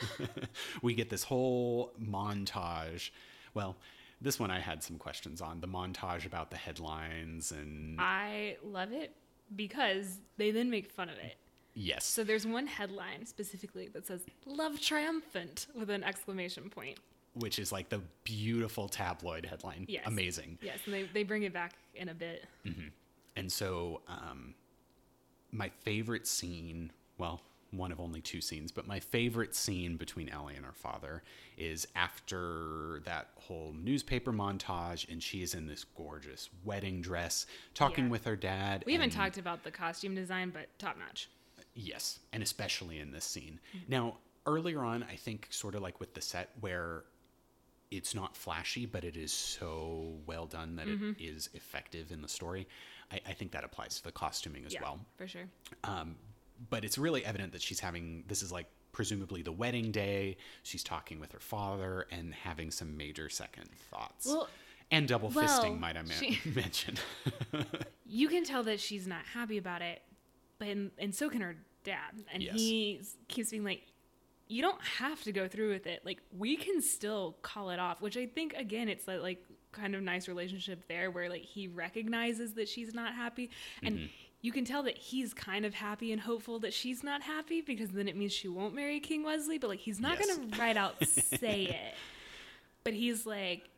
[0.83, 3.11] we get this whole montage.
[3.55, 3.77] Well,
[4.21, 8.93] this one I had some questions on the montage about the headlines and i love
[8.93, 9.13] it
[9.55, 11.37] because they then make fun of it
[11.75, 16.99] yes, so there's one headline specifically that says love triumphant with an exclamation point
[17.35, 19.85] which is like the beautiful tabloid headline.
[19.89, 20.05] Yes.
[20.07, 20.59] Amazing.
[20.63, 22.47] yes and they, they bring it back in a bit
[23.37, 24.55] And so, um,
[25.53, 27.43] my favorite scene, well,
[27.77, 31.23] one of only two scenes, but my favorite scene between Ellie and her father
[31.57, 38.05] is after that whole newspaper montage, and she is in this gorgeous wedding dress talking
[38.07, 38.11] Yeah.
[38.11, 38.83] with her dad.
[38.87, 41.29] we haven't talked about the costume design but top notch
[41.75, 43.61] Yes, and especially in this scene.
[43.77, 43.91] Mm-hmm.
[43.93, 44.17] Now,
[44.47, 47.05] earlier on, I think sort of like with the set where
[47.91, 51.11] it's not flashy, but it is so well done that Mm-hmm.
[51.11, 52.67] it is effective in the story.
[53.13, 54.99] I, I think that applies to the costuming as yeah well.
[55.17, 55.45] for sure
[55.85, 56.17] Um,
[56.71, 60.37] but it's really evident that she's having this is like presumably the wedding day.
[60.63, 64.27] She's talking with her father and having some major second thoughts.
[64.27, 64.49] Well-
[64.93, 66.95] and double well, fisting, might I ma- she- mention.
[68.07, 70.01] you can tell that she's not happy about it,
[70.61, 72.13] but and, and so can her dad.
[72.33, 72.55] And Yes.
[72.55, 73.83] he keeps being like,
[74.47, 76.03] "You don't have to go through with it.
[76.05, 79.43] Like we can still call it off." Which I think again, it's that like
[79.73, 83.51] kind of nice relationship there where like he recognizes that she's not happy
[83.83, 83.97] and.
[83.97, 84.07] Mm-hmm.
[84.47, 87.91] You can tell that he's kind of happy and hopeful that she's not happy because
[87.91, 90.37] then it means she won't marry King Westley, but like he's not Yes.
[90.37, 91.95] gonna right out say it.
[92.85, 93.69] But he's like,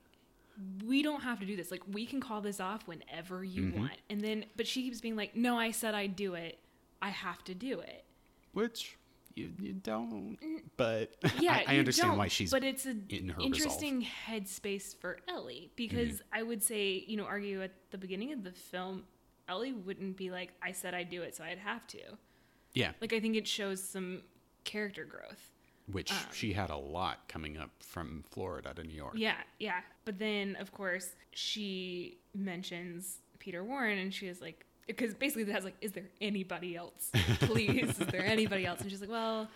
[0.86, 1.70] we don't have to do this.
[1.70, 3.78] Like we can call this off whenever you Mm-hmm.
[3.80, 3.92] want.
[4.10, 6.58] And then but she keeps being like, "No, I said I'd do it.
[7.00, 8.04] I have to do it."
[8.52, 8.98] Which
[9.36, 10.36] you, you don't.
[10.76, 15.18] But Yeah, I, I understand why she's But it's a in her interesting headspace for
[15.28, 16.38] Ellie because Mm-hmm.
[16.40, 19.04] I would say, you know, argue at the beginning of the film,
[19.48, 21.98] Ellie wouldn't be like, "I said I'd do it, so I'd have to."
[22.74, 24.22] yeah, Like I think it shows some
[24.64, 25.50] character growth.
[25.90, 29.14] which um, she had a lot coming up from Florida to New York.
[29.16, 29.80] Yeah, yeah.
[30.04, 35.64] But then, of course, she mentions Peter Warren, and she is like, because basically that's
[35.64, 37.10] like, is there anybody else?
[37.40, 38.80] Please, is there anybody else?
[38.82, 39.48] And she's like, well,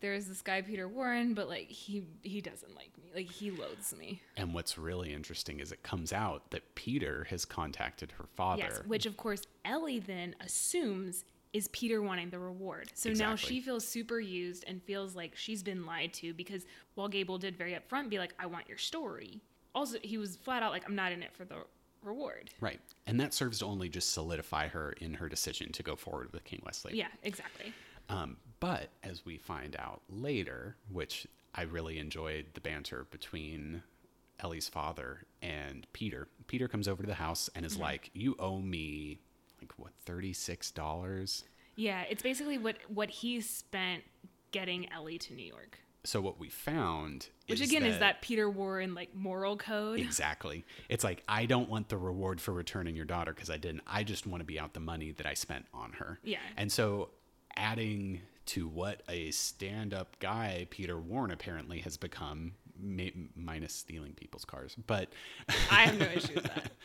[0.00, 3.94] there's this guy Peter Warren, but like he he doesn't like me, like he loathes
[3.96, 4.22] me.
[4.36, 8.62] And what's really interesting is it comes out that Peter has contacted her father.
[8.62, 12.90] Yes, which of course Ellie then assumes is Peter wanting the reward.
[12.94, 17.08] So now she feels super used and feels like she's been lied to because while
[17.08, 19.40] Gable did very upfront be like, I want your story.
[19.74, 21.56] Also, he was flat out like, I'm not in it for the
[22.02, 22.50] reward.
[22.60, 22.80] Right.
[23.06, 26.44] And that serves to only just solidify her in her decision to go forward with
[26.44, 26.96] King Westley.
[26.96, 27.72] Yeah, exactly.
[28.08, 33.82] Um, but as we find out later, which I really enjoyed the banter between
[34.40, 36.28] Ellie's father and Peter.
[36.46, 37.82] Peter comes over to the house and is Mm-hmm.
[37.82, 39.18] like, "You owe me
[39.60, 41.44] like what thirty six dollars."
[41.74, 44.04] Yeah, it's basically what what he spent
[44.52, 45.78] getting Ellie to New York.
[46.04, 49.98] So what we found, Which is again is that Peter Warren like moral code.
[49.98, 50.64] Exactly.
[50.88, 53.82] It's like I don't want the reward for returning your daughter because I didn't.
[53.86, 56.20] I just want to be out the money that I spent on her.
[56.22, 56.38] Yeah.
[56.56, 57.10] And so
[57.56, 63.04] adding to what a stand-up guy Peter Warren apparently has become, ma-
[63.36, 65.08] minus stealing people's cars, but
[65.70, 66.72] I have no issue with that.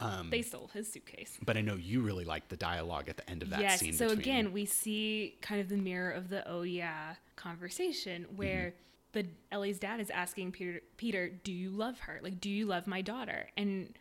[0.00, 1.38] Um, they stole his suitcase.
[1.44, 3.78] but I know you really like the dialogue at the end of that yes.
[3.78, 3.92] scene.
[3.92, 8.74] So between- again, we see kind of the mirror of the oh yeah conversation where
[9.12, 12.18] the Ellie's dad is asking Peter, Peter, do you love her?
[12.20, 13.48] Like, do you love my daughter?
[13.56, 13.94] And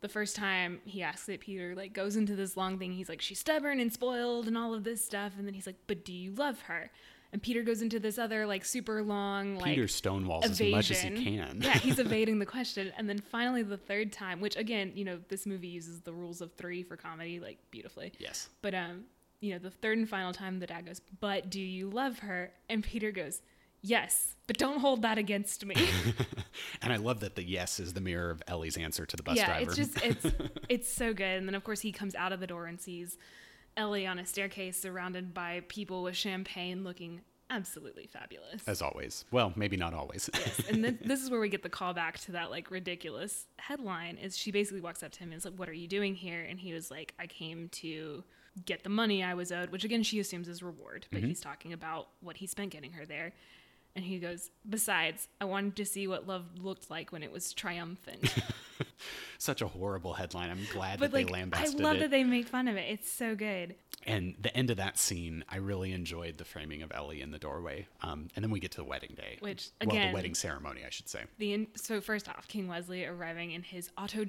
[0.00, 2.92] the first time he asks it, Peter like goes into this long thing.
[2.92, 5.32] He's like, she's stubborn and spoiled and all of this stuff.
[5.36, 6.90] And then he's like, but do you love her?
[7.32, 11.02] And Peter goes into this other like super long like Peter stonewalls as much as
[11.02, 11.58] he can.
[11.60, 12.90] yeah, he's evading the question.
[12.96, 16.40] And then finally, the third time, which again, you know, this movie uses the rules
[16.40, 18.12] of three for comedy like beautifully.
[18.18, 18.48] yes.
[18.62, 19.04] But um,
[19.40, 22.50] you know, the third and final time, the dad goes, "But do you love her?"
[22.70, 23.42] And Peter goes,
[23.82, 25.74] "Yes, but don't hold that against me."
[26.82, 29.36] And I love that the yes is the mirror of Ellie's answer to the bus
[29.36, 29.70] yeah, driver.
[29.70, 30.26] it's just it's
[30.68, 31.38] it's so good.
[31.38, 33.18] And then of course he comes out of the door and sees
[33.76, 38.62] Ellie on a staircase surrounded by people with champagne, looking absolutely fabulous.
[38.66, 39.24] as always.
[39.30, 40.28] Well, maybe not always.
[40.34, 40.60] yes.
[40.68, 44.16] and then this is where we get the call back to that like ridiculous headline
[44.18, 46.42] is she basically walks up to him and is like what are you doing here
[46.42, 48.22] and he was like i came to
[48.66, 51.28] get the money i was owed which again she assumes is reward but mm-hmm.
[51.28, 53.32] he's talking about what he spent getting her there
[53.96, 57.52] and he goes besides i wanted to see what love looked like when it was
[57.52, 58.34] triumphant
[59.38, 60.50] Such a horrible headline.
[60.50, 61.82] I'm glad but that like they lambasted it.
[61.82, 62.00] i love it.
[62.00, 63.74] that they make fun of it it's so good
[64.06, 67.38] And the end of that scene, I really enjoyed the framing of Ellie in the
[67.38, 67.86] doorway.
[68.02, 70.82] Um, and then we get to the wedding day, Which, well, again- the wedding ceremony,
[70.86, 71.22] I should say.
[71.38, 74.24] the in- so first off king westley arriving in his auto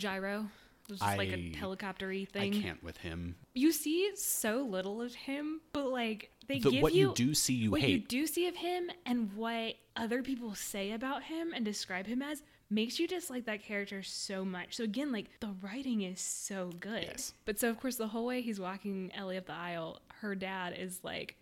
[0.98, 2.54] gyro which is like a helicoptery thing.
[2.56, 3.36] I can't with him.
[3.54, 7.34] you see so little of him, but like they The- give what you, you do
[7.34, 11.24] see, you hate what you do see of him, and what other people say about
[11.24, 14.76] him and describe him as makes you dislike that character so much.
[14.76, 17.04] So again, like the writing is so good.
[17.04, 17.34] Yes.
[17.46, 20.76] But so of course the whole way he's walking Ellie up the aisle, her dad
[20.78, 21.36] is like,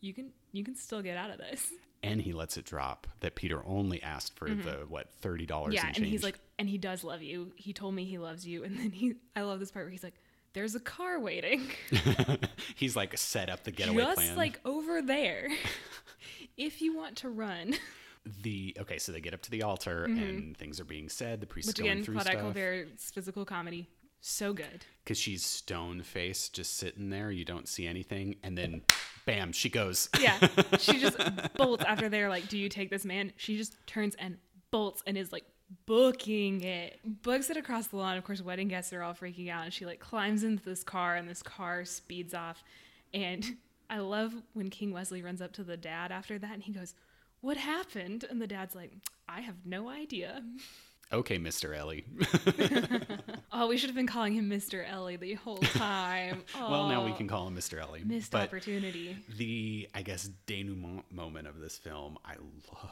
[0.00, 1.70] "You can you can still get out of this."
[2.02, 5.72] And he lets it drop that Peter only asked for the, what, $30 Mm-hmm.
[5.72, 7.52] yeah, in and he's like, and he does love you.
[7.56, 10.02] He told me he loves you, and then he, I love this part where he's
[10.02, 10.14] like,
[10.54, 11.70] "There's a car waiting."
[12.74, 14.36] he's like set up the getaway just plan.
[14.36, 15.48] like over there
[16.56, 17.74] if you want to run
[18.42, 21.40] the okay, so they get up to the altar and things are being said.
[21.40, 21.70] The priest Mm-hmm.
[21.70, 23.88] which going again through claudette stuff colbert's physical comedy
[24.20, 27.30] so good because she's stone faced, just sitting there.
[27.30, 28.82] You don't see anything, and then,
[29.26, 30.08] bam, she goes.
[30.20, 30.38] yeah.
[30.78, 31.16] She just
[31.54, 33.32] bolts after they're like do you take this man?
[33.36, 34.38] She just turns and
[34.70, 35.44] bolts and is like
[35.86, 36.98] booking it.
[37.22, 38.16] Books it across the lawn.
[38.16, 41.16] Of course wedding guests are all freaking out and she like climbs into this car
[41.16, 42.62] and this car speeds off.
[43.14, 43.44] And
[43.88, 46.94] i love when king westley runs up to the dad after that and he goes
[47.40, 48.24] what happened?
[48.28, 48.92] And the dad's like
[49.28, 50.42] i have no idea
[51.12, 52.04] okay, Mister Ellie.
[53.52, 54.88] Oh, we should have been calling him Mr.
[54.88, 56.44] Ellie the whole time.
[56.58, 58.02] well, now we Oh, can call him Mister Ellie.
[58.04, 59.16] missed but opportunity.
[59.36, 62.36] the I guess denouement moment of this film I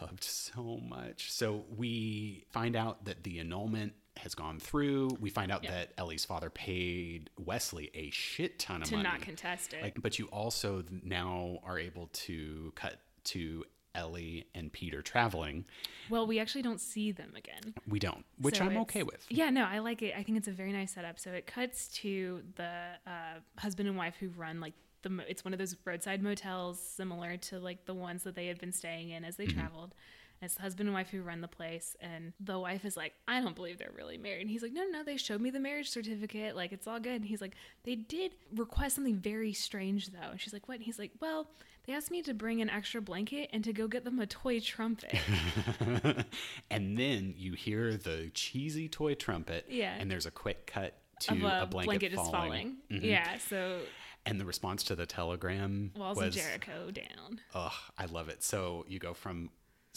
[0.02, 1.32] loved so much.
[1.32, 5.10] So we find out that the annulment has gone through.
[5.20, 5.70] We find out Yeah.
[5.70, 9.08] that Ellie's father paid Westley a shit ton of To money.
[9.08, 9.82] To not contest it.
[9.82, 13.64] Like, but you also now are able to cut to
[13.98, 15.64] Ellie and Peter traveling.
[16.08, 17.74] Well, we actually don't see them again.
[17.86, 19.26] We don't, which So I'm okay with.
[19.28, 20.14] Yeah, no, I like it.
[20.16, 21.18] I think it's a very nice setup.
[21.18, 22.70] So it cuts to the
[23.06, 25.10] uh, husband and wife who run like the.
[25.10, 28.58] mo- It's one of those roadside motels, similar to like the ones that they had
[28.58, 29.94] been staying in as they traveled.
[30.40, 33.40] It's the husband and wife who run the place, and the wife is like, "I
[33.40, 35.60] don't believe they're really married." And he's like, "No, no, no, they showed me the
[35.60, 36.54] marriage certificate.
[36.54, 40.40] Like it's all good." And he's like, "They did request something very strange though." And
[40.40, 41.50] she's like, "What?" And he's like, "Well."
[41.86, 44.60] They asked me to bring an extra blanket and to go get them a toy
[44.60, 45.14] trumpet.
[46.70, 49.64] and then you hear the cheesy toy trumpet.
[49.70, 49.94] Yeah.
[49.98, 52.76] And there's a quick cut to a, a blanket, just falling.
[52.90, 53.04] Mhm.
[53.04, 53.80] Yeah, so
[54.26, 57.40] And the response to the telegram walls was, of Jericho down.
[57.54, 58.42] Ugh, I love it.
[58.44, 59.48] So you go from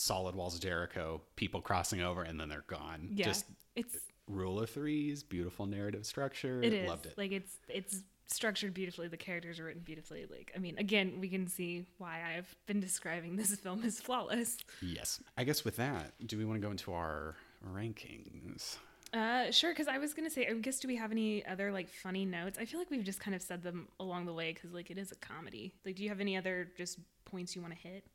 [0.01, 3.09] solid walls of Jericho, people crossing over, and then they're gone.
[3.11, 3.45] Yeah, Just
[3.75, 3.97] it's
[4.27, 6.61] rule of threes, beautiful narrative structure.
[6.63, 7.17] it is Loved it.
[7.17, 9.07] like it's it's structured beautifully.
[9.09, 10.25] The characters are written beautifully.
[10.29, 14.57] Like I mean, again, we can see why I've been describing this film as flawless.
[14.81, 15.21] yes.
[15.37, 17.35] I guess with that, do we want to go into our
[17.73, 18.77] rankings?
[19.13, 19.71] Uh, sure.
[19.71, 22.57] Because I was gonna say, I guess, do we have any other like funny notes?
[22.59, 24.97] I feel like we've just kind of said them along the way because like it
[24.97, 25.73] is a comedy.
[25.85, 28.05] Like, do you have any other just points you want to hit?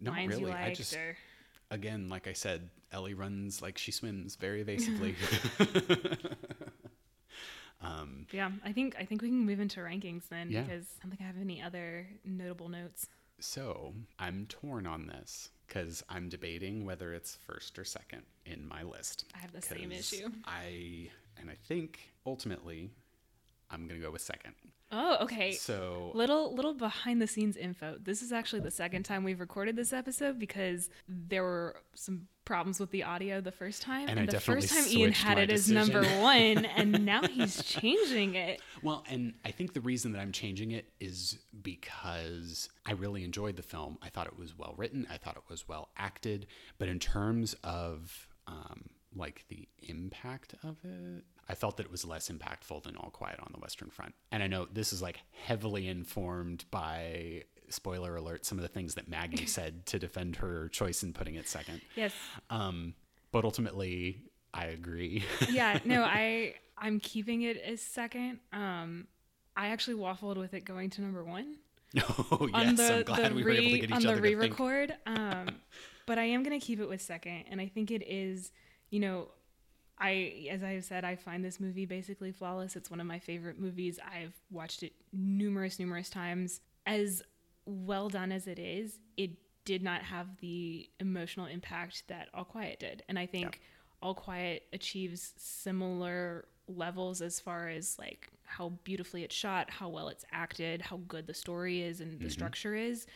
[0.00, 0.50] Not Lines really.
[0.50, 1.16] you I just or
[1.70, 5.14] again, like I said, Ellie runs like she swims very evasively.
[7.82, 10.62] um, yeah, I think I think we can move into rankings then Yeah.
[10.62, 13.06] because I don't think I have any other notable notes.
[13.38, 18.82] so I'm torn on this because I'm debating whether it's first or second in my
[18.82, 19.24] list.
[19.34, 20.28] I have the same issue.
[20.44, 22.90] I and I think ultimately
[23.70, 24.54] I'm gonna go with second.
[24.92, 25.52] Oh, okay.
[25.52, 27.96] So Little little behind the scenes info.
[28.02, 32.80] This is actually the second time we've recorded this episode because there were some problems
[32.80, 35.70] with the audio the first time, And I the first time Ian had it as
[35.70, 38.60] number one, and now he's changing it.
[38.82, 43.54] well, and I think the reason that I'm changing it is because I really enjoyed
[43.56, 43.98] the film.
[44.02, 45.06] I thought it was well written.
[45.08, 46.46] I thought it was well acted.
[46.78, 52.04] But in terms of um, like the impact of it, I felt that it was
[52.04, 54.14] less impactful than All Quiet on the Western Front.
[54.30, 58.94] And I know this is like heavily informed by spoiler alert some of the things
[58.94, 61.80] that Maggie said to defend her choice in putting it second.
[61.96, 62.12] Yes.
[62.50, 62.94] Um,
[63.32, 64.22] but ultimately,
[64.54, 65.24] I agree.
[65.50, 65.80] Yeah.
[65.84, 68.38] No, I I'm keeping it as second.
[68.52, 69.08] Um,
[69.56, 71.56] I actually waffled with it going to number one.
[72.06, 74.22] oh yes, on the, I'm glad we were able to get each on other the
[74.22, 74.94] re-record.
[75.04, 75.48] Um,
[76.06, 78.52] but I am gonna keep it with second, and I think it is.
[78.90, 79.28] You know,
[80.00, 82.74] I as I've said, I find this movie basically flawless.
[82.76, 83.98] It's one of my favorite movies.
[84.04, 86.60] I've watched it numerous, numerous times.
[86.86, 87.22] As
[87.66, 89.30] well done as it is, it
[89.64, 93.60] did not have the emotional impact that All Quiet did, and I think
[94.02, 100.08] All Quiet achieves similar levels as far as like how beautifully it's shot, how well
[100.08, 102.28] it's acted, how good the story is and the Mm-hmm.
[102.30, 103.06] structure is.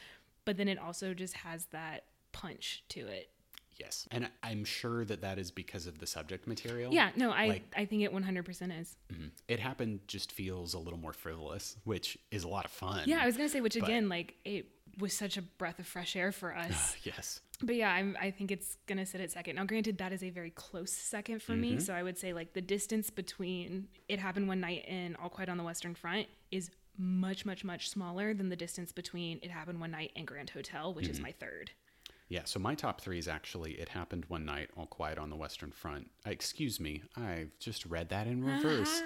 [0.45, 3.31] But then it also just has that punch to it.
[3.79, 6.93] Yes, and I'm sure that that is because of the subject material.
[6.93, 8.97] Yeah, no, I Like- I think it 100% is.
[9.13, 9.31] Mhm.
[9.49, 13.09] It happened just feels a little more frivolous, which is a lot of fun.
[13.09, 14.67] Yeah, I was gonna say, which But- again, like it
[14.99, 16.97] was such a breath of fresh air for us.
[17.05, 17.41] yes.
[17.61, 19.57] but yeah, I'm, I think it's gonna sit at second.
[19.57, 21.61] Now, granted, that is a very close second for Mm-hmm.
[21.61, 21.81] me.
[21.81, 25.49] So I would say like the distance between it happened one night and All Quiet
[25.49, 29.81] on the Western Front is much, much, much smaller than the distance between it happened
[29.81, 31.13] one night and Grand Hotel, which Mm-hmm.
[31.13, 31.73] is my third.
[32.29, 35.37] Yeah, so my top three is actually It Happened One Night, All Quiet on the
[35.37, 36.11] Western Front.
[36.27, 39.03] Uh, excuse me, I've just read that in reverse.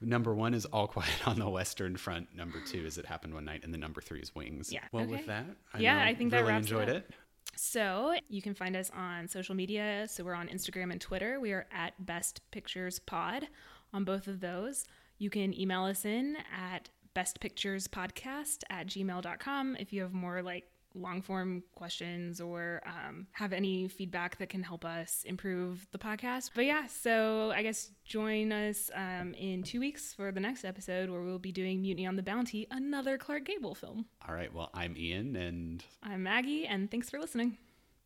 [0.00, 2.34] number one is All Quiet on the Western Front.
[2.34, 3.64] Number two is It Happened One Night.
[3.64, 4.72] And the number three is Wings.
[4.72, 5.12] Yeah, Well, okay.
[5.12, 6.96] with that, I Yeah, I think that really wraps it enjoyed up.
[6.96, 7.10] it.
[7.56, 10.06] So you can find us on social media.
[10.08, 11.40] So we're on Instagram and Twitter.
[11.40, 13.48] We are at Best Pictures Pod
[13.92, 14.84] on both of those.
[15.18, 20.64] You can email us in at bestpicturespodcast at gmail.com if you have more like
[20.94, 26.50] long form questions or um, have any feedback that can help us improve the podcast.
[26.54, 31.10] But yeah, so I guess join us um, in two weeks for the next episode
[31.10, 34.06] where we'll be doing Mutiny on the Bounty, another Clark Gable film.
[34.26, 37.58] All right, well, I'm Ian, and I'm Maggie, and thanks for listening.